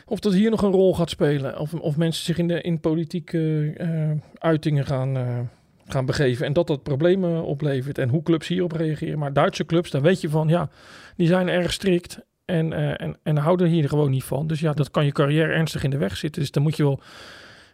[0.07, 1.59] of dat hier nog een rol gaat spelen.
[1.59, 5.49] Of, of mensen zich in, de, in politieke eh, uitingen gaan,
[5.87, 6.47] gaan begeven.
[6.47, 7.99] En dat dat problemen oplevert.
[7.99, 9.19] En hoe clubs hierop reageren.
[9.19, 10.69] Maar Duitse clubs, daar weet je van, ja,
[11.17, 12.19] die zijn erg strikt.
[12.45, 14.47] En, en, en houden hier gewoon niet van.
[14.47, 16.41] Dus ja, dat kan je carrière ernstig in de weg zitten.
[16.43, 17.01] Dus dan moet je wel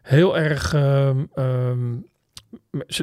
[0.02, 0.74] heel erg...
[0.74, 1.94] ehm, ehm,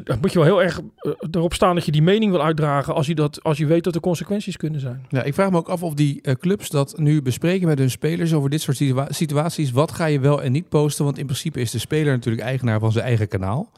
[0.04, 2.94] dan moet je wel heel erg eh, erop staan dat je die mening wil uitdragen
[2.94, 5.06] als je, dat, als je weet dat er consequenties kunnen zijn.
[5.08, 7.90] Ja, ik vraag me ook af of die eh, clubs dat nu bespreken met hun
[7.90, 9.70] spelers over dit soort situa- situaties.
[9.70, 11.04] Wat ga je wel en niet posten?
[11.04, 13.70] Want in principe is de speler natuurlijk eigenaar van zijn eigen kanaal.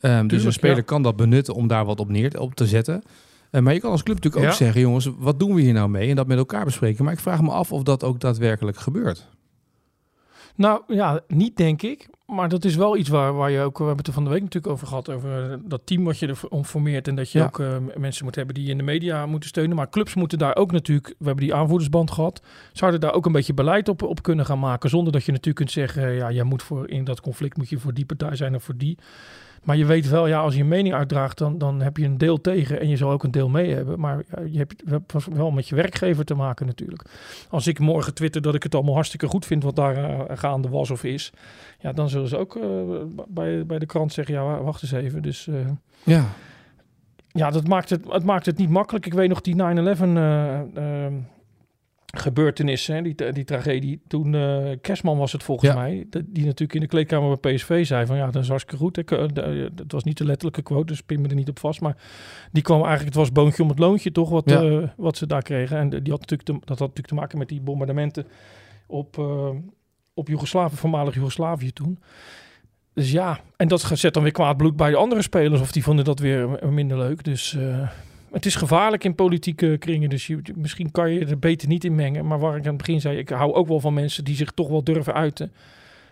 [0.00, 0.82] Ehm, dus een speler ja.
[0.82, 3.02] kan dat benutten om daar wat op neer op te zetten.
[3.50, 4.56] Eh, maar je kan als club natuurlijk ook Ja.
[4.56, 6.08] zeggen, jongens, wat doen we hier nou mee?
[6.10, 7.04] En dat met elkaar bespreken.
[7.04, 9.28] Maar ik vraag me af of dat ook daadwerkelijk gebeurt.
[10.54, 12.08] Nou ja, niet denk ik.
[12.26, 14.30] Maar dat is wel iets waar, waar je ook, we hebben het er van de
[14.30, 17.08] week natuurlijk over gehad, over dat team wat je ervoor formeert.
[17.08, 17.44] En dat je Ja.
[17.44, 19.76] ook eh, mensen moet hebben die in de media moeten steunen.
[19.76, 23.32] Maar clubs moeten daar ook natuurlijk, we hebben die aanvoerdersband gehad, zouden daar ook een
[23.32, 24.90] beetje beleid op, op kunnen gaan maken.
[24.90, 27.78] Zonder dat je natuurlijk kunt zeggen, ja, jij moet voor, in dat conflict moet je
[27.78, 28.98] voor die partij zijn of voor die.
[29.66, 32.18] Maar je weet wel, ja, als je een mening uitdraagt, dan, dan heb je een
[32.18, 34.00] deel tegen en je zal ook een deel mee hebben.
[34.00, 34.82] Maar je hebt
[35.34, 37.04] wel met je werkgever te maken natuurlijk.
[37.50, 40.68] Als ik morgen twitter dat ik het allemaal hartstikke goed vind wat daar eh, gaande
[40.68, 41.32] was of is,
[41.78, 42.68] ja, dan zullen ze ook eh,
[43.28, 45.22] bij, bij de krant zeggen, ja, wa- wacht eens even.
[45.22, 45.54] Dus eh,
[46.04, 46.24] Ja,
[47.28, 49.06] ja, dat maakt het, het maakt het niet makkelijk.
[49.06, 49.58] Ik weet nog die 9-11
[52.16, 54.00] eh, gebeurtenissen, hè, die, die tragedie.
[54.08, 55.76] Toen eh Kerstman was het volgens Ja.
[55.76, 58.96] mij, die natuurlijk in de kleedkamer bij PSV zei van ja, dat is hartstikke goed.
[58.98, 59.20] Ik, eh,
[59.76, 61.80] Het was niet de letterlijke quote, dus pin me er niet op vast.
[61.80, 61.96] Maar
[62.52, 64.62] die kwam eigenlijk, het was boontje om het loontje toch, wat, Ja.
[64.62, 65.76] eh, wat ze daar kregen.
[65.78, 68.26] En die had natuurlijk te, dat had natuurlijk te maken met die bombardementen
[68.86, 69.48] op, eh,
[70.14, 71.98] op Joegoslavië, voormalig Joegoslavië toen.
[72.94, 75.60] Dus ja, en dat zet dan weer kwaad bloed bij de andere spelers.
[75.60, 77.24] Of die vonden dat weer minder leuk.
[77.24, 77.88] Dus eh,
[78.36, 80.08] het is gevaarlijk in politieke kringen.
[80.08, 82.26] Dus je, misschien kan je er beter niet in mengen.
[82.26, 84.50] Maar waar ik aan het begin zei, ik hou ook wel van mensen die zich
[84.50, 85.52] toch wel durven uiten.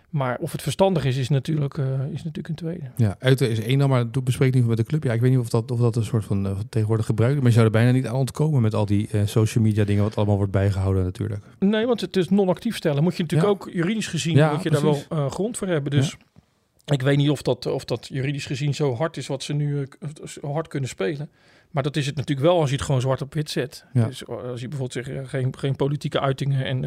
[0.09, 2.83] Maar of het verstandig is, is natuurlijk, uh, is natuurlijk een tweede.
[2.95, 5.03] Ja, uiten is één dan, maar doe bespreek niet met de club.
[5.03, 7.45] Ja, ik weet niet of dat, of dat een soort van uh, tegenwoordig gebruikt Maar
[7.45, 10.15] je zou er bijna niet aan ontkomen met al die uh, social media dingen, wat
[10.15, 11.43] allemaal wordt bijgehouden natuurlijk.
[11.59, 13.03] Nee, want het is non-actief stellen.
[13.03, 15.07] Moet je natuurlijk ook juridisch gezien, ja, moet je precies.
[15.07, 15.91] daar wel grond voor hebben.
[15.91, 16.17] Dus
[16.85, 19.87] ik weet niet of dat, of dat juridisch gezien zo hard is wat ze nu
[20.41, 21.29] hard kunnen spelen.
[21.75, 23.85] Maar dat is het natuurlijk wel als je het gewoon zwart op wit zet.
[23.93, 26.81] Dus als je bijvoorbeeld zegt, geen, geen politieke uitingen en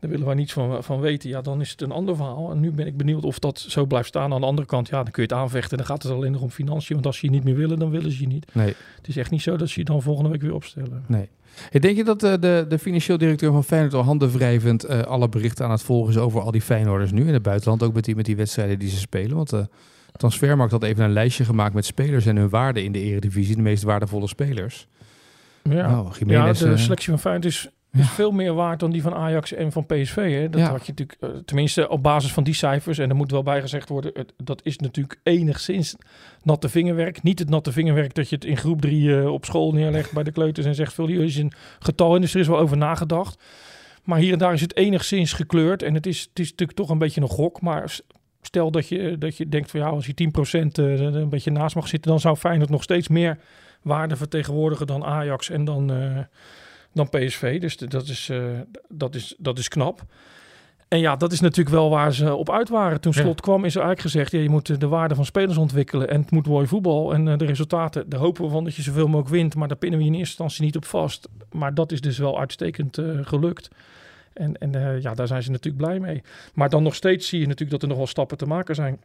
[0.00, 1.30] daar willen wij niets van, van weten.
[1.30, 2.50] Ja, dan is het een ander verhaal.
[2.50, 4.32] En nu ben ik benieuwd of dat zo blijft staan.
[4.32, 5.76] Aan de andere kant, ja, dan kun je het aanvechten.
[5.76, 6.94] Dan gaat het alleen nog om financiën.
[6.94, 8.54] Want als je je niet meer willen, dan willen ze je niet.
[8.54, 8.74] Nee.
[8.96, 11.04] Het is echt niet zo dat ze je dan volgende week weer opstellen.
[11.06, 11.28] Nee.
[11.70, 15.28] Hey, denk je dat uh, de, de financieel directeur van Feyenoord al handenwrijvend uh, alle
[15.28, 17.82] berichten aan het volgen is over al die Feyenoorders nu in het buitenland?
[17.82, 19.36] Ook met die, met die wedstrijden die ze spelen?
[19.36, 19.60] Want uh,
[20.12, 23.56] Transfermarkt had even een lijstje gemaakt met spelers en hun waarde in de eredivisie.
[23.56, 24.86] De meest waardevolle spelers.
[25.62, 29.14] Ja, nou, ja de selectie van Feyenoord is is veel meer waard dan die van
[29.14, 30.16] Ajax en van PSV.
[30.16, 30.50] Hè?
[30.50, 32.98] Dat had je natuurlijk, uh, tenminste op basis van die cijfers.
[32.98, 35.96] En er moet wel bij gezegd worden, het, dat is natuurlijk enigszins
[36.42, 37.22] natte vingerwerk.
[37.22, 40.22] Niet het natte vingerwerk dat je het in groep drie uh, op school neerlegt bij
[40.22, 42.76] de kleuters en zegt, veel hier is een getal en dus er is wel over
[42.76, 43.42] nagedacht.
[44.04, 45.82] Maar hier en daar is het enigszins gekleurd.
[45.82, 47.60] En het is, het is natuurlijk toch een beetje een gok.
[47.60, 47.98] Maar
[48.46, 51.74] stel dat je, dat je denkt van ja, als je 10% uh, een beetje naast
[51.74, 53.38] mag zitten, dan zou Feyenoord nog steeds meer
[53.82, 55.90] waarde vertegenwoordigen dan Ajax en dan
[56.96, 57.60] dan PSV.
[57.60, 58.44] Dus dat is, uh,
[58.88, 60.02] dat is, dat is knap.
[60.88, 63.00] En ja, dat is natuurlijk wel waar ze op uit waren.
[63.00, 66.08] Toen slot kwam, is er eigenlijk gezegd: ja, je moet de waarde van spelers ontwikkelen.
[66.08, 67.14] En het moet mooi voetbal.
[67.14, 69.54] En uh, de resultaten, daar hopen we van dat je zoveel mogelijk wint.
[69.54, 71.28] Maar daar pinnen we in eerste instantie niet op vast.
[71.52, 73.68] Maar dat is dus wel uitstekend gelukt.
[74.36, 76.22] En, en ja, daar zijn ze natuurlijk blij mee.
[76.54, 79.00] Maar dan nog steeds zie je natuurlijk dat er nog wel stappen te maken zijn.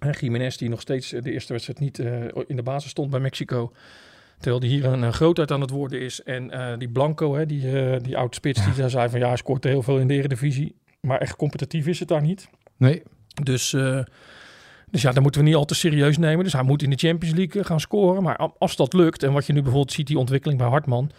[0.00, 1.98] En Jiménez, die nog steeds de eerste wedstrijd niet
[2.46, 3.72] in de basis stond bij Mexico.
[4.38, 6.22] Terwijl die hier een, een grootheid aan het worden is.
[6.22, 9.82] En uh, die Blanco, hè, die, die oud-spits, die zei van ja, hij scoort heel
[9.82, 10.74] veel in de Eredivisie.
[11.00, 12.48] Maar echt competitief is het daar niet.
[12.76, 13.02] Nee.
[13.42, 13.70] Dus,
[14.90, 16.44] dus ja, dat moeten we niet al te serieus nemen.
[16.44, 18.22] Dus hij moet in de Champions League gaan scoren.
[18.22, 21.10] Maar als dat lukt, en wat je nu bijvoorbeeld ziet, die ontwikkeling bij Hartman.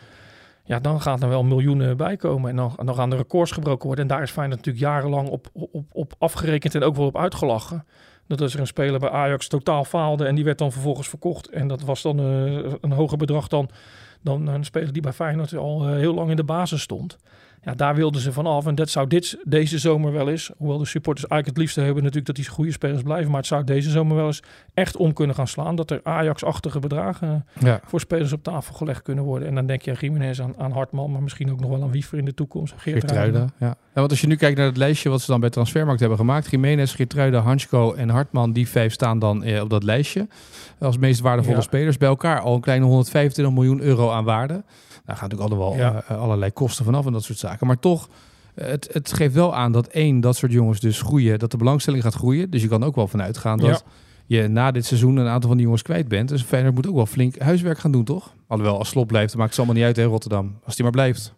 [0.63, 2.49] Ja, dan gaan er wel miljoenen bij komen.
[2.49, 4.05] En dan, dan gaan de records gebroken worden.
[4.05, 7.85] En daar is Feyenoord natuurlijk jarenlang op, op, op afgerekend en ook wel op uitgelachen.
[8.27, 11.49] Dat is er een speler bij Ajax totaal faalde en die werd dan vervolgens verkocht.
[11.49, 13.69] En dat was dan uh, een hoger bedrag dan,
[14.21, 17.17] dan een speler die bij Feyenoord al uh, heel lang in de basis stond.
[17.63, 18.65] Ja, daar wilden ze vanaf.
[18.65, 22.03] En dat zou dit, deze zomer wel eens, hoewel de supporters eigenlijk het liefste hebben
[22.03, 23.29] natuurlijk dat die goede spelers blijven.
[23.29, 24.43] Maar het zou deze zomer wel eens
[24.73, 25.75] echt om kunnen gaan slaan.
[25.75, 27.79] Dat er Ajax-achtige bedragen ja.
[27.85, 29.47] voor spelers op tafel gelegd kunnen worden.
[29.47, 31.91] En dan denk je aan Jiménez, aan, aan Hartman, maar misschien ook nog wel aan
[31.91, 32.73] Wiever in de toekomst.
[32.77, 33.49] Geertruiden.
[33.59, 33.67] Ja.
[33.67, 33.75] ja.
[33.93, 36.51] want als je nu kijkt naar het lijstje wat ze dan bij Transfermarkt hebben gemaakt.
[36.51, 40.27] Jiménez, Geertruiden, Hansko en Hartman, die vijf staan dan eh, op dat lijstje.
[40.79, 41.61] Als meest waardevolle ja.
[41.61, 41.97] spelers.
[41.97, 44.63] Bij elkaar al een kleine 125 miljoen euro aan waarde.
[45.05, 46.03] Daar gaan natuurlijk allemaal ja.
[46.11, 47.67] uh, allerlei kosten vanaf en dat soort zaken.
[47.67, 48.09] Maar toch,
[48.55, 51.57] uh, het, het geeft wel aan dat één, dat soort jongens dus groeien, dat de
[51.57, 52.49] belangstelling gaat groeien.
[52.49, 53.83] Dus je kan ook wel vanuit gaan dat
[54.25, 54.41] ja.
[54.41, 56.29] je na dit seizoen een aantal van die jongens kwijt bent.
[56.29, 58.33] Dus Feyenoord moet ook wel flink huiswerk gaan doen, toch?
[58.47, 60.59] Alhoewel, als slot blijft, maakt het allemaal niet uit in Rotterdam.
[60.63, 61.33] Als die maar blijft.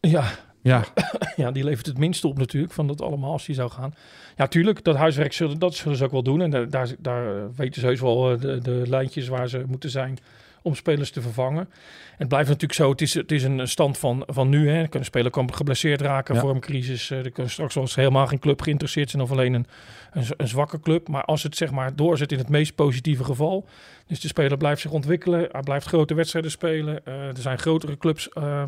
[0.00, 0.24] Ja,
[0.62, 0.84] ja.
[1.36, 3.94] ja, die levert het minste op natuurlijk van dat allemaal als die zou gaan.
[4.36, 6.40] Ja, tuurlijk, dat huiswerk zullen, dat zullen ze ook wel doen.
[6.40, 10.18] En daar, daar, daar weten ze heus wel de, de lijntjes waar ze moeten zijn
[10.62, 11.68] om spelers te vervangen.
[12.16, 14.70] Het blijft natuurlijk zo, het is, het is een stand van, van nu.
[14.70, 14.88] Hè.
[14.88, 16.40] Kunnen speler kan geblesseerd raken ja.
[16.40, 17.10] voor een crisis.
[17.10, 19.66] Er kan straks wel helemaal geen club geïnteresseerd zijn of alleen een,
[20.12, 21.08] een, een, zwakke club.
[21.08, 23.68] Maar als het zeg maar doorzet in het meest positieve geval.
[24.06, 25.48] Dus de speler blijft zich ontwikkelen.
[25.52, 27.00] Hij blijft grote wedstrijden spelen.
[27.04, 28.62] Uh, er zijn grotere clubs, uh,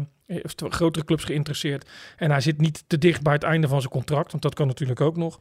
[0.57, 1.89] grotere clubs geïnteresseerd.
[2.17, 4.31] En hij zit niet te dicht bij het einde van zijn contract.
[4.31, 5.41] Want dat kan natuurlijk ook nog.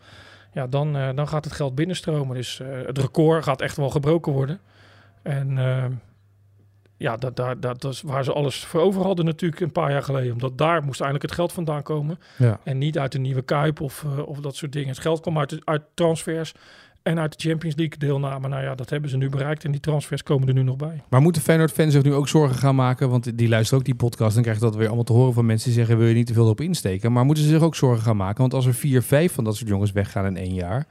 [0.53, 2.35] Ja, dan, uh, dan gaat het geld binnenstromen.
[2.35, 4.59] Dus het record gaat echt wel gebroken worden.
[5.21, 5.57] En
[6.99, 9.91] ja, dat, dat, dat, dat is waar ze alles voor over hadden natuurlijk een paar
[9.91, 10.33] jaar geleden.
[10.33, 12.19] Omdat daar moest eindelijk het geld vandaan komen.
[12.37, 12.59] Ja.
[12.63, 14.89] En niet uit een nieuwe Kuip of, uh, of dat soort dingen.
[14.89, 16.53] Het geld kwam uit, uit transfers
[17.03, 18.47] en uit de Champions League deelname.
[18.47, 21.03] Nou ja, dat hebben ze nu bereikt en die transfers komen er nu nog bij.
[21.09, 23.09] Maar moeten Feyenoord-fans zich nu ook zorgen gaan maken?
[23.09, 25.67] Want die luisteren ook die podcast en krijgen dat weer allemaal te horen van mensen
[25.67, 25.97] die zeggen...
[25.97, 27.11] wil je niet te veel op insteken?
[27.11, 28.41] Maar moeten ze zich ook zorgen gaan maken?
[28.41, 30.77] Want als er vier, vijf van dat soort jongens weggaan in één jaar...
[30.77, 30.87] dat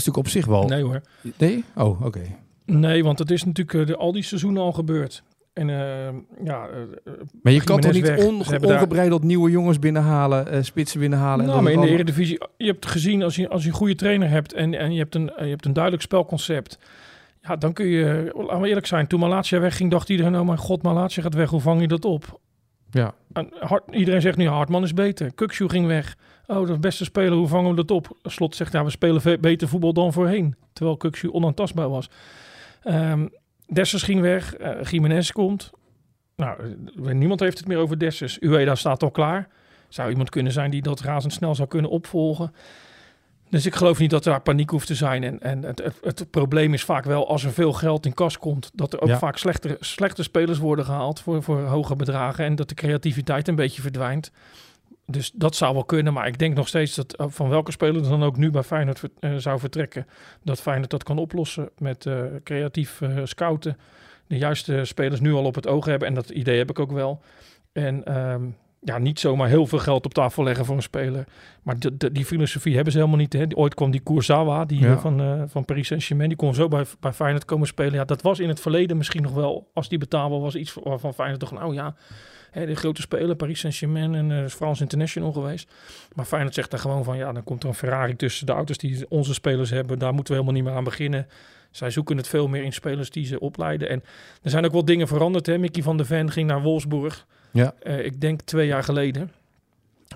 [0.00, 0.66] is natuurlijk op zich wel...
[0.66, 1.00] Nee hoor.
[1.38, 1.64] Nee?
[1.74, 2.06] Oh, oké.
[2.06, 2.36] Okay.
[2.64, 5.22] Nee, want het is natuurlijk uh, de, al die seizoenen al gebeurd.
[5.52, 5.76] En uh,
[6.44, 9.28] ja, uh, maar je kan toch niet on, ongebreideld daar...
[9.28, 11.46] nieuwe jongens binnenhalen, spitsen binnenhalen?
[11.46, 13.94] Nou, en maar in de Eredivisie, je hebt gezien als je, als je een goede
[13.94, 16.78] trainer hebt en, en je, hebt een, je hebt een duidelijk spelconcept.
[17.42, 20.58] Ja, dan kun je, laten we eerlijk zijn, toen Malatia wegging, dacht iedereen, oh mijn
[20.58, 22.40] god, Malatia gaat weg, hoe vang je dat op?
[22.90, 23.14] Ja.
[23.32, 23.52] En
[23.90, 25.34] iedereen zegt nu, Hartman is beter.
[25.34, 26.16] Kukshoe ging weg.
[26.46, 28.16] Oh, dat is beste speler, hoe vangen we dat op?
[28.22, 30.54] Slot zegt, ja, we spelen beter voetbal dan voorheen.
[30.72, 32.10] Terwijl Kukshoe onaantastbaar was.
[32.84, 33.30] Um,
[33.66, 35.70] Dessers ging weg, uh, Jiménez komt.
[36.36, 38.40] Nou, niemand heeft het meer over Dessers.
[38.40, 39.48] Ueda staat al klaar.
[39.88, 42.54] Zou iemand kunnen zijn die dat razendsnel zou kunnen opvolgen?
[43.50, 45.22] Dus ik geloof niet dat daar paniek hoeft te zijn.
[45.24, 48.38] En, en het, het, het probleem is vaak wel als er veel geld in kas
[48.38, 49.18] komt, dat er ook Ja.
[49.18, 52.44] vaak slechte, slechte spelers worden gehaald voor, voor hoge bedragen.
[52.44, 54.30] En dat de creativiteit een beetje verdwijnt.
[55.06, 56.12] Dus dat zou wel kunnen.
[56.12, 58.98] Maar ik denk nog steeds dat eh, van welke speler dan ook nu bij Feyenoord
[58.98, 60.06] ver- eh, zou vertrekken.
[60.42, 63.76] Dat Feyenoord dat kan oplossen met eh, creatief scouten.
[64.26, 66.08] De juiste spelers nu al op het oog hebben.
[66.08, 67.20] En dat idee heb ik ook wel.
[67.72, 68.42] En ehm,
[68.80, 71.24] ja, niet zomaar heel veel geld op tafel leggen voor een speler.
[71.62, 73.32] Maar de, de- die filosofie hebben ze helemaal niet.
[73.32, 73.44] Hè.
[73.54, 74.98] Ooit kwam die Kurzawa die, Ja.
[74.98, 76.28] van, van Paris Saint-Germain.
[76.28, 77.92] Die kon zo bij, bij Feyenoord komen spelen.
[77.94, 81.14] Ja, dat was in het verleden misschien nog wel, als die betaalbaar was, iets waarvan
[81.14, 81.94] Feyenoord toch, nou ja,
[82.52, 85.70] hè, de grote speler, Paris Saint-Germain en eh Frans International geweest.
[86.14, 88.78] Maar Feyenoord zegt daar gewoon van, ja, dan komt er een Ferrari tussen de auto's
[88.78, 89.98] die onze spelers hebben.
[89.98, 91.26] Daar moeten we helemaal niet meer aan beginnen.
[91.70, 93.88] Zij zoeken het veel meer in spelers die ze opleiden.
[93.88, 94.02] En
[94.42, 95.46] er zijn ook wel dingen veranderd.
[95.46, 95.58] Hè.
[95.58, 97.26] Mickey van der Ven ging naar Wolfsburg.
[97.50, 97.74] Ja.
[97.82, 99.32] Eh, ik denk twee jaar geleden.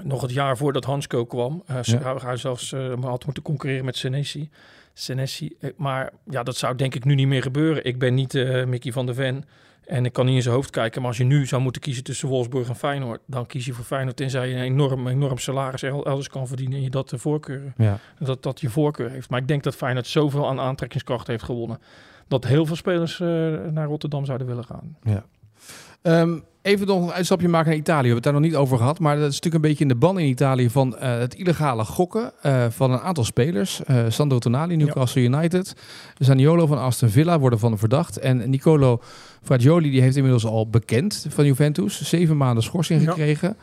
[0.03, 1.63] Nog het jaar voordat Hansko kwam.
[1.67, 2.17] Eh, Ja.
[2.17, 4.49] Hij zelfs eh, had moeten concurreren met Senesi.
[4.93, 5.57] Senesi.
[5.77, 7.85] maar ja, dat zou denk ik nu niet meer gebeuren.
[7.85, 8.33] Ik ben niet
[8.67, 9.45] Mickey van der Ven.
[9.87, 11.01] En ik kan niet in zijn hoofd kijken.
[11.01, 13.21] Maar als je nu zou moeten kiezen tussen Wolfsburg en Feyenoord...
[13.27, 16.77] dan kies je voor Feyenoord tenzij je een enorm, enorm salaris el- elders kan verdienen...
[16.77, 17.99] en je dat de voorkeur, Ja.
[18.19, 19.31] dat, dat je voorkeur heeft.
[19.31, 21.79] Maar ik denk dat Feyenoord zoveel aan aantrekkingskracht heeft gewonnen...
[22.29, 23.27] dat heel veel spelers eh,
[23.71, 24.97] naar Rotterdam zouden willen gaan.
[26.07, 28.09] Ehm, even nog een uitstapje maken naar Italië.
[28.09, 28.99] We hebben het daar nog niet over gehad.
[28.99, 31.85] Maar dat is natuurlijk een beetje in de ban in Italië van eh, het illegale
[31.85, 33.85] gokken eh, van een aantal spelers.
[33.85, 35.75] Eh, Sandro Tonali, Newcastle United.
[36.19, 38.19] Zaniolo van Aston Villa worden van verdacht.
[38.19, 39.03] En Nicolo
[39.43, 42.03] Fragioli die heeft inmiddels al bekend van Juventus.
[42.03, 43.09] Zeven maanden schorsing Ja.
[43.11, 43.57] gekregen.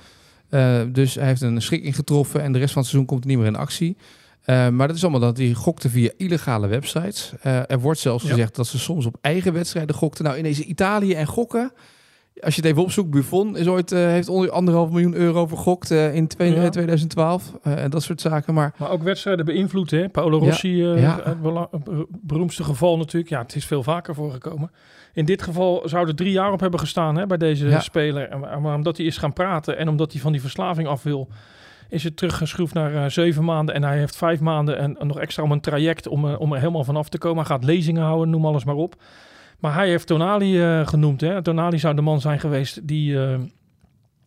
[0.94, 3.44] Dus hij heeft een schikking getroffen en de rest van het seizoen komt hij niet
[3.44, 3.98] meer in actie.
[4.46, 7.34] Maar dat is allemaal dat hij gokte via illegale websites.
[7.42, 8.30] Er wordt zelfs Ja.
[8.30, 10.24] gezegd dat ze soms op eigen wedstrijden gokten.
[10.24, 11.72] Nou, in deze Italië en gokken.
[12.42, 15.92] Als je het even opzoekt, Buffon is ooit, eh, heeft onder anderhalf miljoen euro vergokt
[15.92, 16.64] eh, in twee- Ja.
[16.64, 17.54] eh, 2012.
[17.64, 18.54] eh, en dat soort zaken.
[18.54, 20.10] Maar Maar ook wedstrijden beïnvloed, hè?
[20.10, 21.20] Paolo Rossi, Ja.
[21.24, 21.38] het
[22.22, 23.30] beroemdste geval natuurlijk.
[23.32, 24.72] Ja, het is veel vaker voorgekomen.
[25.14, 28.40] In dit geval zou er drie jaar op hebben gestaan hè, bij deze speler.
[28.62, 31.28] Maar, omdat hij is gaan praten en omdat hij van die verslaving af wil...
[31.90, 33.76] is het teruggeschroefd naar zeven maanden.
[33.76, 36.60] En hij heeft vijf maanden en, en nog extra om een traject om, om er
[36.60, 37.38] helemaal vanaf te komen.
[37.38, 38.96] Hij gaat lezingen houden, noem alles maar op.
[39.64, 41.22] Maar hij heeft Tonali eh, genoemd.
[41.22, 41.42] Hè?
[41.42, 43.40] Tonali zou de man zijn geweest die, eh,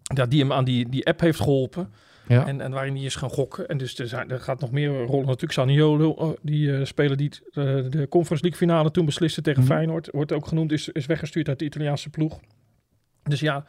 [0.02, 1.90] ja, die hem aan die, die app heeft geholpen.
[2.28, 3.68] ja, En, en waarin hij is gaan gokken.
[3.68, 5.26] En dus er, zijn, er gaat nog meer rollen.
[5.26, 9.72] Natuurlijk Saniolo, eh, die speler die de Conference League finale toen besliste tegen Mhm.
[9.72, 10.08] Feyenoord.
[10.12, 12.40] Wordt ook genoemd, is, is weggestuurd uit de Italiaanse ploeg.
[13.22, 13.64] Dus ja,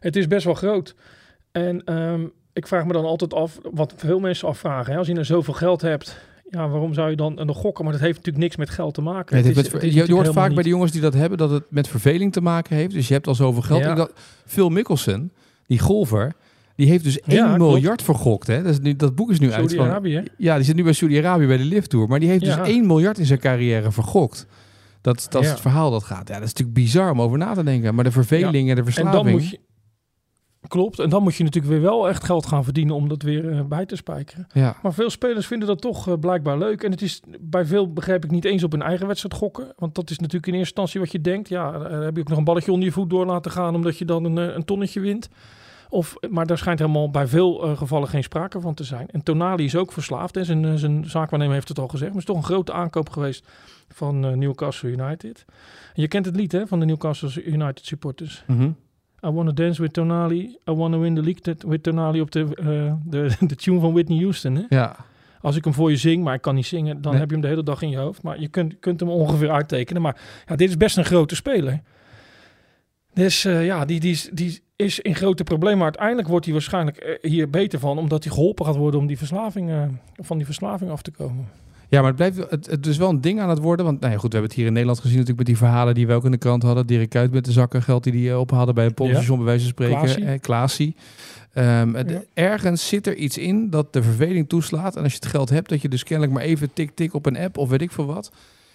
[0.00, 0.94] het is best wel groot.
[1.52, 4.92] En ehm, ik vraag me dan altijd af, wat veel mensen afvragen.
[4.92, 4.98] Hè?
[4.98, 6.18] Als je nou zoveel geld hebt,
[6.54, 7.84] ja, waarom zou je dan nog gokken?
[7.84, 9.36] Maar dat heeft natuurlijk niks met geld te maken.
[9.36, 11.38] het is- met- het is je, je hoort vaak bij de jongens die dat hebben
[11.38, 12.92] dat het met verveling te maken heeft.
[12.92, 13.80] Dus je hebt al zoveel geld.
[13.82, 13.90] Ja.
[13.90, 14.12] Ik dacht,
[14.46, 15.32] Phil Mickelson,
[15.66, 16.32] die golfer,
[16.76, 17.72] die heeft dus 1 Ja, klopt.
[17.72, 18.46] miljard vergokt.
[18.46, 18.62] Hè?
[18.62, 19.70] Dat, is nu, dat boek is nu uit?
[20.36, 22.08] Ja, die zit nu bij Saudi-Arabië bij de Lift Tour.
[22.08, 22.56] Maar die heeft Ja.
[22.56, 24.46] dus 1 miljard in zijn carrière vergokt.
[25.00, 26.28] Dat, dat is het verhaal dat gaat.
[26.28, 27.94] Ja, dat is natuurlijk bizar om over na te denken.
[27.94, 29.22] Maar de verveling en de En verslaving...
[29.22, 29.58] dan moet je...
[30.68, 33.50] Klopt, en dan moet je natuurlijk weer wel echt geld gaan verdienen om dat weer
[33.50, 34.46] eh, bij te spijkeren.
[34.52, 36.82] Ja, Maar veel spelers vinden dat toch eh, blijkbaar leuk.
[36.82, 39.72] En het is bij veel, begrijp ik, niet eens op een eigen wedstrijd gokken.
[39.76, 41.48] Want dat is natuurlijk in eerste instantie wat je denkt.
[41.48, 43.74] Ja, eh, heb je ook nog een balletje onder je voet door laten gaan...
[43.74, 45.28] omdat je dan een, een tonnetje wint.
[45.88, 49.06] Of, maar daar schijnt helemaal bij veel gevallen geen sprake van te zijn.
[49.10, 50.34] En Tonali is ook verslaafd.
[50.34, 50.44] Hè.
[50.44, 52.12] Zijn, zijn zaakwaarnemer heeft het al gezegd.
[52.12, 53.48] Maar het is toch een grote aankoop geweest
[53.88, 55.44] van Newcastle United.
[55.94, 58.44] En je kent het lied hè, van de Newcastle United supporters.
[58.46, 58.70] Mhm.
[59.24, 60.56] I wanna dance with Tonali.
[60.68, 64.18] I wanna win the league with Tonali op de, eh, de, de tune van Whitney
[64.18, 64.54] Houston.
[64.54, 64.62] Hè?
[64.68, 64.96] ja.
[65.40, 67.20] Als ik hem voor je zing, maar ik kan niet zingen, dan Nee.
[67.20, 68.22] heb je hem de hele dag in je hoofd.
[68.22, 70.02] Maar je kunt, kunt hem ongeveer uittekenen.
[70.02, 71.80] Maar ja, dit is best een grote speler.
[73.14, 75.76] Dus eh, ja, die, die, is, die is in grote problemen.
[75.78, 79.06] Maar uiteindelijk wordt hij waarschijnlijk eh, hier beter van, omdat hij geholpen gaat worden om
[79.06, 79.70] die verslaving,
[80.16, 81.48] van die verslaving af te komen.
[81.94, 83.84] Ja, maar het, blijft, het, het is wel een ding aan het worden.
[83.84, 85.94] Want nou ja, goed, we hebben het hier in Nederland gezien natuurlijk met die verhalen
[85.94, 86.86] die we ook in de krant hadden.
[86.86, 89.60] Dirk Kuyt met de zakken geld die hij eh, ophaalde bij een polstation bij wijze
[89.62, 89.96] van spreken.
[89.98, 90.24] Klaasie.
[90.24, 90.96] Eh, Klaasie.
[91.52, 92.22] Ehm, het- Ja.
[92.34, 94.96] Ergens zit er iets in dat de verveling toeslaat.
[94.96, 97.38] En als je het geld hebt, dat je dus kennelijk maar even tik-tik op een
[97.38, 98.32] app of weet ik veel wat.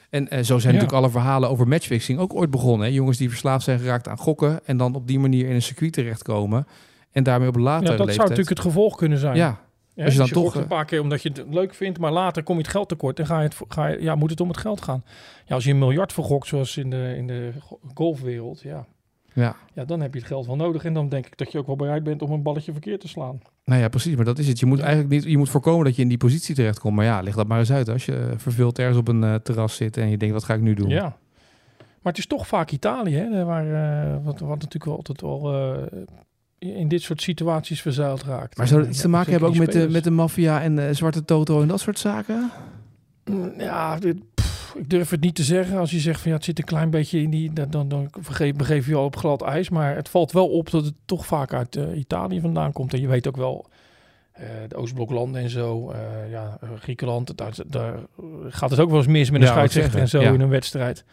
[0.10, 0.80] En eh, zo zijn Ja.
[0.80, 2.88] natuurlijk alle verhalen over matchfixing ook ooit begonnen.
[2.88, 2.94] Hè?
[2.94, 5.94] Jongens die verslaafd zijn geraakt aan gokken en dan op die manier in een circuit
[5.94, 6.68] terechtkomen.
[7.12, 8.16] En daarmee op een latere Ja, dat leeftijd.
[8.28, 9.36] zou natuurlijk het gevolg kunnen zijn.
[9.36, 9.60] Ja,
[10.00, 12.12] Ja, Als je dus dan toch, een paar keer omdat je het leuk vindt, maar
[12.12, 14.42] later kom je het geld tekort en ga je het, ga je, ja, moet het
[14.42, 15.04] om het geld gaan.
[15.46, 18.86] Ja, als je een miljard vergokt, zoals in de, in de go- golfwereld, ja,
[19.34, 19.56] ja.
[19.74, 20.86] ja, dan heb je het geld wel nodig.
[20.86, 23.08] En dan denk ik dat je ook wel bereid bent om een balletje verkeerd te
[23.08, 23.40] slaan.
[23.66, 24.16] Nou ja, precies.
[24.16, 24.60] Maar dat is het.
[24.60, 24.84] Je moet Ja.
[24.84, 25.24] eigenlijk niet.
[25.24, 26.96] Je moet voorkomen dat je in die positie terechtkomt.
[26.96, 27.90] Maar ja, lig dat maar eens uit.
[27.90, 30.62] Als je verveeld ergens op een eh, terras zit en je denkt, wat ga ik
[30.62, 30.90] nu doen?
[30.90, 31.18] Ja.
[32.02, 35.54] Maar het is toch vaak Italië, hè, waar, eh, wat, wat natuurlijk wel altijd wel
[35.54, 36.00] eh,
[36.60, 38.58] in dit soort situaties verzeild raakt.
[38.58, 40.96] Maar zou dat iets te maken hebben ook met de, met de maffia en eh,
[40.96, 42.52] Zwarte Toto en dat soort zaken?
[43.26, 45.78] Mm, Ja, dit, pff, ik durf het niet te zeggen.
[45.78, 48.08] Als je zegt van ja, het zit een klein beetje in die, dan, dan, dan
[48.20, 49.70] vergeef, begeef je je al op glad ijs.
[49.70, 52.94] Maar het valt wel op dat het toch vaak uit eh, Italië vandaan komt.
[52.94, 53.68] En je weet ook wel,
[54.32, 58.00] eh, de Oostbloklanden en zo, eh, ja, Griekenland, daar, daar
[58.48, 60.32] gaat het ook wel eens mis met een Ja, scheidsrechter en zo ja.
[60.32, 61.04] in een wedstrijd.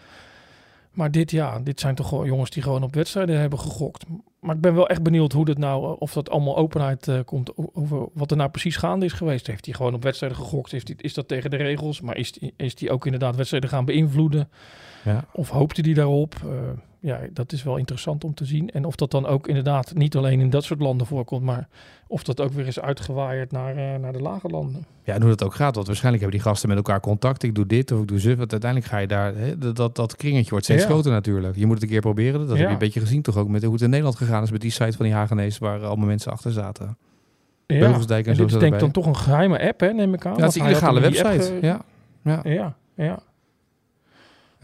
[0.93, 4.05] Maar dit, ja, dit zijn toch gewoon jongens die gewoon op wedstrijden hebben gegokt.
[4.47, 7.19] Maar ik ben wel echt benieuwd hoe dat nou, eh, of dat allemaal openheid eh,
[7.25, 9.47] komt over wat er nou precies gaande is geweest.
[9.47, 10.71] Heeft hij gewoon op wedstrijden gegokt?
[10.71, 12.01] Heeft hij, is dat tegen de regels?
[12.01, 14.49] Maar is die, is die ook inderdaad wedstrijden gaan beïnvloeden?
[15.05, 15.25] Ja.
[15.33, 16.35] Of hoopte hij daarop?
[16.45, 16.51] Eh,
[17.07, 18.71] ja, dat is wel interessant om te zien.
[18.71, 21.69] En of dat dan ook inderdaad niet alleen in dat soort landen voorkomt, maar
[22.07, 24.85] of dat ook weer is uitgewaaid naar, eh, naar de lage landen.
[25.05, 25.75] Ja, en hoe dat ook gaat.
[25.75, 27.43] Want waarschijnlijk hebben die gasten met elkaar contact.
[27.43, 28.35] Ik doe dit of ik doe zo.
[28.35, 29.35] Want uiteindelijk ga je daar...
[29.35, 30.89] Hè, dat, dat, dat kringetje wordt steeds Ja.
[30.89, 31.57] groter natuurlijk.
[31.57, 32.41] Je moet het een keer proberen.
[32.41, 34.51] Dat heb je een beetje gezien toch ook met hoe het in Nederland gegaan is
[34.51, 36.97] met die site van die Hagenees waar allemaal mensen achter zaten.
[37.67, 39.93] Ja, Beugelsdijk en en zo dit is denk ik dan toch een geheime app, hè,
[39.93, 40.37] neem ik aan.
[40.37, 41.45] Ja, het is een illegale app website.
[41.61, 41.81] ge- Ja.
[42.23, 42.41] Ja.
[42.45, 43.19] Ja, ja.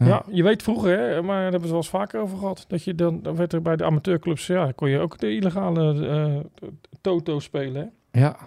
[0.03, 0.09] Ja.
[0.09, 2.65] Ja, je weet vroeger, hè, maar daar hebben we het wel eens vaker over gehad.
[2.67, 6.07] Dat je dan, dan werd er bij de amateurclubs, ja, kon je ook de illegale
[6.07, 6.67] eh,
[7.01, 7.91] toto spelen.
[8.11, 8.19] Hè?
[8.19, 8.37] ja.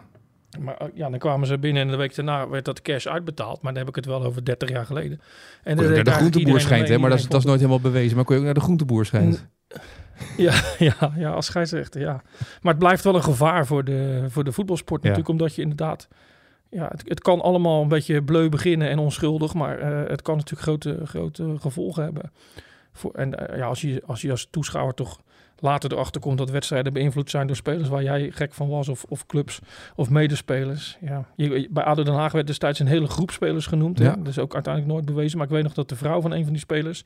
[0.60, 3.62] Maar eh, ja, dan kwamen ze binnen en de week daarna werd dat cash uitbetaald.
[3.62, 5.20] Maar dan heb ik het wel over 30 jaar geleden.
[5.62, 6.98] En naar de groenteboer schijnt, hè?
[6.98, 8.16] Maar dat is, dat is nooit helemaal bewezen.
[8.16, 9.46] Maar kon je ook naar de groenteboer schijnt.
[10.36, 12.22] Ja, ja, ja, als scheidsrechter, ja.
[12.62, 15.08] Maar het blijft wel een gevaar voor de, voor de voetbalsport Ja.
[15.08, 15.40] natuurlijk.
[15.40, 16.08] Omdat je inderdaad...
[16.70, 19.54] Ja, het, het kan allemaal een beetje bleu beginnen en onschuldig.
[19.54, 22.32] Maar eh, het kan natuurlijk grote, grote gevolgen hebben.
[22.92, 25.20] Voor, en eh, ja, als je, als je als toeschouwer toch
[25.58, 26.38] later erachter komt...
[26.38, 28.88] dat wedstrijden beïnvloed zijn door spelers waar jij gek van was...
[28.88, 29.58] of, of clubs
[29.94, 30.98] of medespelers.
[31.00, 31.24] Ja.
[31.36, 33.98] Je, bij ADO Den Haag werd destijds een hele groep spelers genoemd.
[33.98, 34.04] Ja.
[34.10, 34.16] Hè?
[34.16, 35.38] Dat is ook uiteindelijk nooit bewezen.
[35.38, 37.04] Maar ik weet nog dat de vrouw van een van die spelers...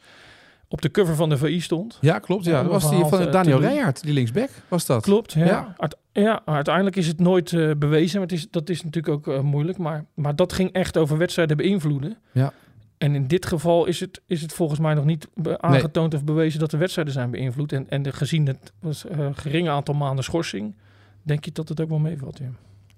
[0.73, 1.99] op de cover van de VI stond.
[2.01, 2.45] Ja, klopt.
[2.45, 3.61] Ja, dat was die van Daniel.
[3.61, 5.03] Rijkaard, die linksback, was dat.
[5.03, 5.45] Klopt, ja.
[5.45, 5.75] Ja.
[5.77, 8.19] Uite- ja, uiteindelijk is het nooit eh, bewezen.
[8.21, 9.79] Maar het is, dat is natuurlijk ook eh, moeilijk.
[9.79, 12.19] Maar, maar dat ging echt over wedstrijden beïnvloeden.
[12.33, 12.53] Ja.
[12.99, 16.61] En in dit geval is het, is het volgens mij nog niet aangetoond of bewezen
[16.61, 17.73] dat de wedstrijden zijn beïnvloed.
[17.73, 20.75] En, en de, gezien het was, eh, geringe aantal maanden schorsing,
[21.23, 22.39] denk je dat het ook wel meevalt.
[22.39, 22.51] Ja.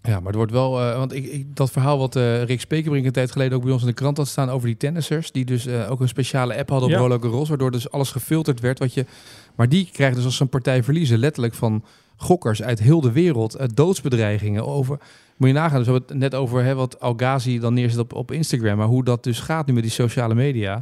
[0.03, 0.81] Ja, maar het wordt wel...
[0.81, 3.73] eh, want ik, ik, dat verhaal wat eh, Rick Spekerbrink een tijd geleden ook bij
[3.73, 6.57] ons in de krant had staan over die tennissers, die dus eh, ook een speciale
[6.57, 7.01] app hadden op Ja.
[7.01, 8.79] Roland Garros, waardoor dus alles gefilterd werd.
[8.79, 9.07] Wat je,
[9.55, 11.85] maar die krijgen dus als ze een partij verliezen letterlijk van
[12.17, 14.99] gokkers uit heel de wereld doodsbedreigingen over...
[15.37, 18.15] Moet je nagaan, dus we hebben het net over hè, wat Algazi dan neerzet op,
[18.15, 20.75] op Instagram, maar hoe dat dus gaat nu met die sociale media.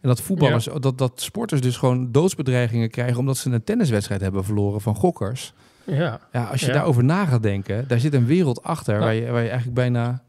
[0.00, 4.44] En dat voetballers, dat, dat sporters dus gewoon doodsbedreigingen krijgen omdat ze een tenniswedstrijd hebben
[4.44, 5.52] verloren van gokkers.
[5.84, 6.20] Ja.
[6.32, 6.72] Ja, als je Ja.
[6.72, 9.04] daarover na gaat denken, daar zit een wereld achter Nou.
[9.04, 10.22] waar, je, waar je eigenlijk bijna,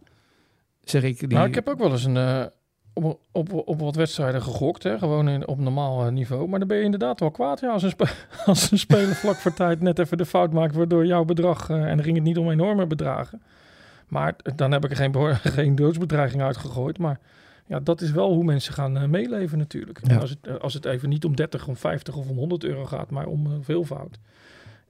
[0.83, 1.27] zeg ik, die...
[1.27, 2.45] Nou, ik heb ook wel eens een, eh,
[2.93, 4.97] op, op, op wat wedstrijden gegokt, hè?
[4.97, 6.47] gewoon in, op normaal eh, niveau.
[6.47, 7.93] Maar dan ben je inderdaad wel kwaad ja, als, een
[8.45, 11.75] als een speler vlak voor tijd net even de fout maakt, waardoor jouw bedrag, eh,
[11.83, 13.41] en dan ging het niet om enorme bedragen.
[14.07, 16.97] Maar dan heb ik er geen, geen doodsbedreiging uitgegooid.
[16.97, 17.19] Maar
[17.65, 19.99] ja, dat is wel hoe mensen gaan meeleven natuurlijk.
[20.07, 20.17] Ja.
[20.17, 23.09] Als, het, als het even niet om 30, om 50 of om 100 euro gaat,
[23.09, 24.19] maar om eh, veelvoud.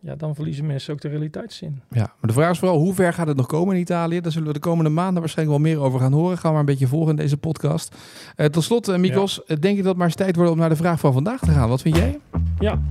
[0.05, 1.81] Ja, dan verliezen mensen ook de realiteitszin.
[1.89, 4.21] Ja, maar de vraag is vooral, hoe ver gaat het nog komen in Italië?
[4.21, 6.37] Daar zullen we de komende maanden waarschijnlijk wel meer over gaan horen.
[6.37, 7.95] Gaan we maar een beetje volgen in deze podcast.
[8.35, 10.69] Eh, tot slot, Mikos, eh, denk ik dat het maar eens tijd wordt om naar
[10.69, 11.69] de vraag van vandaag te gaan.
[11.69, 12.19] Wat vind jij?
[12.59, 12.81] Ja,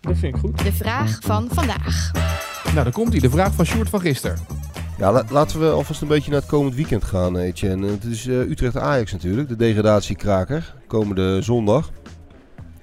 [0.00, 0.64] dat vind ik goed.
[0.64, 2.10] De vraag van vandaag.
[2.72, 3.20] Nou, dan komt hij.
[3.20, 4.38] De vraag van Sjoerd van gisteren.
[4.98, 7.86] Ja, la- laten we alvast een beetje naar het komend weekend gaan, Etienne.
[7.86, 11.90] Het is eh, Utrecht-Ajax natuurlijk, de degradatiekraker, komende zondag.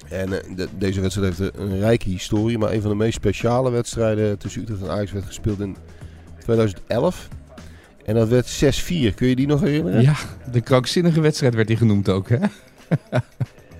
[0.09, 3.71] En eh, de- deze wedstrijd heeft een rijke historie, maar een van de meest speciale
[3.71, 5.75] wedstrijden tussen Utrecht en Ajax werd gespeeld in
[6.39, 7.27] 2011.
[8.05, 10.01] En dat werd 6-4, kun je die nog herinneren?
[10.01, 10.15] Ja,
[10.51, 12.37] de krankzinnige wedstrijd werd die genoemd ook, hè?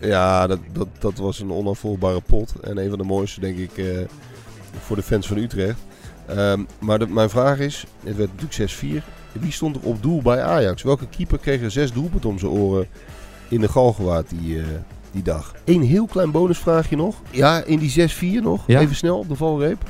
[0.01, 2.53] Ja, dat, dat, dat was een onafvolgbare pot.
[2.61, 3.85] En een van de mooiste, denk ik, eh,
[4.79, 5.79] voor de fans van Utrecht.
[6.25, 9.03] Ehm, maar de- mijn vraag is, het werd natuurlijk 6-4.
[9.31, 10.83] Wie stond er op doel bij Ajax?
[10.83, 12.87] Welke keeper kreeg er zes doelpunten om zijn oren
[13.49, 14.65] in de Galgenwaard die, eh,
[15.11, 15.53] die dag?
[15.65, 17.15] Eén heel klein bonusvraagje nog.
[17.31, 18.79] Ja, in die 6-4 nog, Ja.
[18.79, 19.83] even snel op de valreep.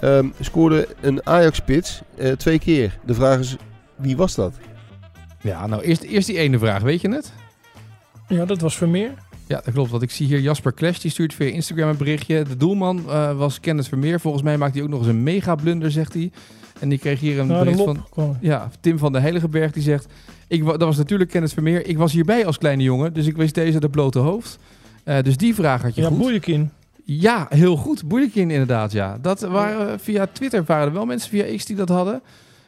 [0.00, 2.98] Ehm, scoorde een Ajax-spits eh, twee keer.
[3.04, 3.56] De vraag is,
[3.96, 4.54] wie was dat?
[5.42, 6.82] Ja, nou, eerst, eerst die ene vraag.
[6.82, 7.32] Weet je het?
[8.28, 9.10] Ja, dat was Vermeer.
[9.52, 9.90] Ja, dat klopt.
[9.90, 12.44] Want ik zie hier Jasper Clash, die stuurt via Instagram een berichtje.
[12.44, 14.20] De doelman eh, was Kenneth Vermeer.
[14.20, 16.30] Volgens mij maakt hij ook nog eens een mega blunder, zegt hij.
[16.80, 17.82] En die kreeg hier een Nou, bericht
[18.14, 18.36] van...
[18.40, 20.06] Ja, Tim van de Heiligenberg die zegt...
[20.48, 21.86] Ik, dat was natuurlijk Kenneth Vermeer.
[21.86, 24.58] Ik was hierbij als kleine jongen, dus ik wist deze de blote hoofd.
[25.04, 26.16] Eh, dus die vraag had je Ja, goed.
[27.04, 28.04] Ja, heel goed.
[28.08, 29.18] Boeijekin inderdaad, ja.
[29.20, 32.22] Dat waren eh, via Twitter waren er wel mensen via X die dat hadden.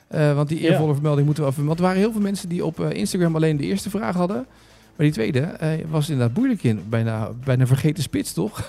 [0.08, 0.68] Want die Ja.
[0.70, 1.64] eervolle vermelding moeten we even...
[1.64, 4.46] Want er waren heel veel mensen die op Instagram alleen de eerste vraag hadden.
[4.96, 6.80] Maar die tweede eh, was inderdaad Boeijekin.
[6.88, 8.60] Bijna, bijna vergeten spits, toch?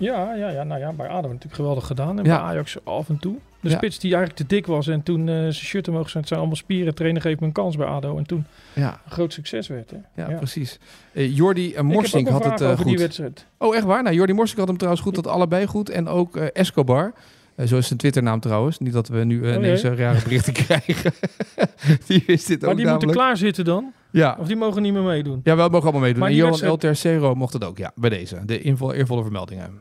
[0.00, 2.18] Ja, ja, ja, nou ja, bij ADO natuurlijk geweldig gedaan.
[2.18, 2.36] En Ja.
[2.36, 3.36] bij Ajax af en toe.
[3.60, 3.76] De Ja.
[3.76, 6.18] spits die eigenlijk te dik was en toen eh, zijn shirt omhoog zijn.
[6.18, 6.94] Het zijn allemaal spieren.
[6.94, 8.16] Trainer geeft me een kans bij ADO.
[8.18, 9.90] En toen Ja, een groot succes werd.
[9.90, 10.22] Hè?
[10.22, 10.78] ja, precies.
[11.12, 12.98] Jordi uh, heb Morsink had het die goed.
[13.00, 13.46] wedstrijd.
[13.58, 14.02] Oh, echt waar?
[14.02, 15.90] Nou, Jordi Morsink had hem trouwens goed, dat allebei goed.
[15.90, 17.12] En ook Escobar.
[17.58, 18.78] Eh, zo is zijn Twitternaam trouwens.
[18.78, 19.90] Niet dat we nu eh, Oh, ineens jee.
[19.90, 21.12] eh, rare berichten krijgen.
[22.06, 23.12] die wist dit Maar ook die moeten namelijk.
[23.12, 23.92] klaar zitten dan?
[24.10, 24.36] Ja.
[24.40, 25.40] Of die mogen niet meer meedoen?
[25.44, 26.20] ja, wel mogen allemaal meedoen.
[26.20, 27.78] Maar En Johan El wedstrijd- Tercero mocht het ook.
[27.78, 28.44] Ja, bij deze.
[28.44, 29.80] De invol, eervolle vermeldingen.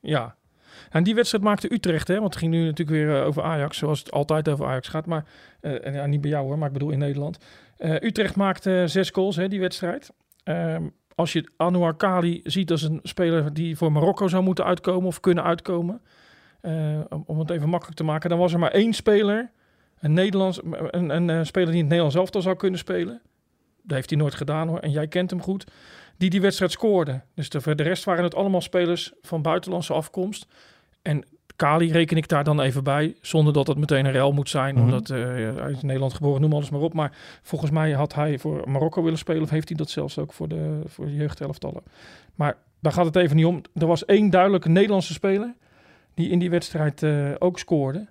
[0.00, 0.34] Ja.
[0.90, 2.14] En die wedstrijd maakte Utrecht, hè?
[2.14, 5.06] Want het ging nu natuurlijk weer over Ajax, zoals het altijd over Ajax gaat.
[5.06, 5.24] Maar
[5.60, 7.38] en, ja, niet bij jou hoor, maar ik bedoel in Nederland.
[7.78, 10.10] Utrecht maakte zes goals, hè, die wedstrijd.
[10.44, 10.82] Ehm,
[11.14, 15.20] als je Anouar Kali ziet als een speler die voor Marokko zou moeten uitkomen of
[15.20, 16.00] kunnen uitkomen,
[16.64, 19.50] eh, om, het even makkelijk te maken, dan was er maar één speler,
[20.00, 20.60] een Nederlands,
[20.90, 23.20] een, een, speler die in het Nederlands elftal zou kunnen spelen.
[23.82, 25.64] Dat heeft hij nooit gedaan hoor, en jij kent hem goed.
[26.16, 27.20] Die die wedstrijd scoorde.
[27.34, 30.46] Dus de, voor de rest waren het allemaal spelers van buitenlandse afkomst.
[31.02, 31.24] En
[31.56, 34.74] Kali reken ik daar dan even bij, zonder dat het meteen een rel moet zijn,
[34.74, 34.84] Mhm.
[34.84, 36.94] omdat eh, hij is in Nederland geboren, noem alles maar op.
[36.94, 37.12] Maar
[37.42, 40.48] volgens mij had hij voor Marokko willen spelen, of heeft hij dat zelfs ook voor
[40.48, 41.82] de, voor de jeugdhelftallen.
[42.34, 43.62] Maar daar gaat het even niet om.
[43.74, 45.54] Er was één duidelijke Nederlandse speler
[46.14, 48.06] die in die wedstrijd eh, ook scoorde.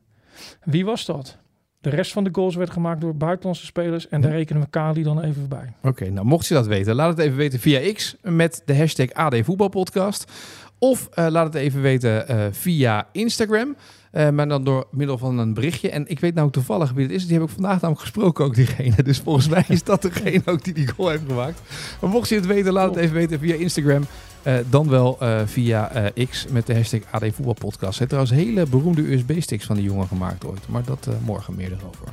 [0.63, 1.37] Wie was dat?
[1.81, 5.03] De rest van de goals werd gemaakt door buitenlandse spelers en daar rekenen we Kali
[5.03, 5.73] dan even bij.
[5.81, 9.11] Oké, nou mocht je dat weten, laat het even weten via X met de hashtag
[9.11, 10.31] AD Voetbalpodcast.
[10.79, 13.75] Of eh, laat het even weten eh, via Instagram.
[14.11, 15.89] maar dan door middel van een berichtje.
[15.89, 17.27] En ik weet nou toevallig wie het is.
[17.27, 19.03] Die heb ik vandaag namelijk gesproken ook, diegene.
[19.03, 21.61] Dus volgens mij is dat degene ook die die goal heeft gemaakt.
[22.01, 24.03] Maar mocht je het weten, laat het even weten via Instagram.
[24.43, 27.95] Eh, dan wel eh, via eh, X met de hashtag AD Voetbalpodcast.
[27.95, 30.67] Zijn trouwens hele beroemde USB-sticks van die jongen gemaakt ooit.
[30.67, 32.07] Maar dat eh, morgen meer erover.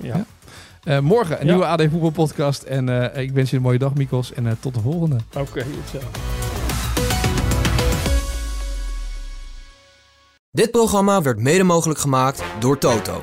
[0.00, 0.16] Ja.
[0.16, 0.24] Ja.
[0.84, 1.52] Eh, morgen een Ja.
[1.52, 2.62] nieuwe AD Voetbalpodcast.
[2.62, 4.32] En eh, ik wens je een mooie dag, Mikos.
[4.32, 5.16] En eh, tot de volgende.
[5.36, 6.18] Oké, hetzelfde.
[10.50, 13.22] Dit programma werd mede mogelijk gemaakt door Toto.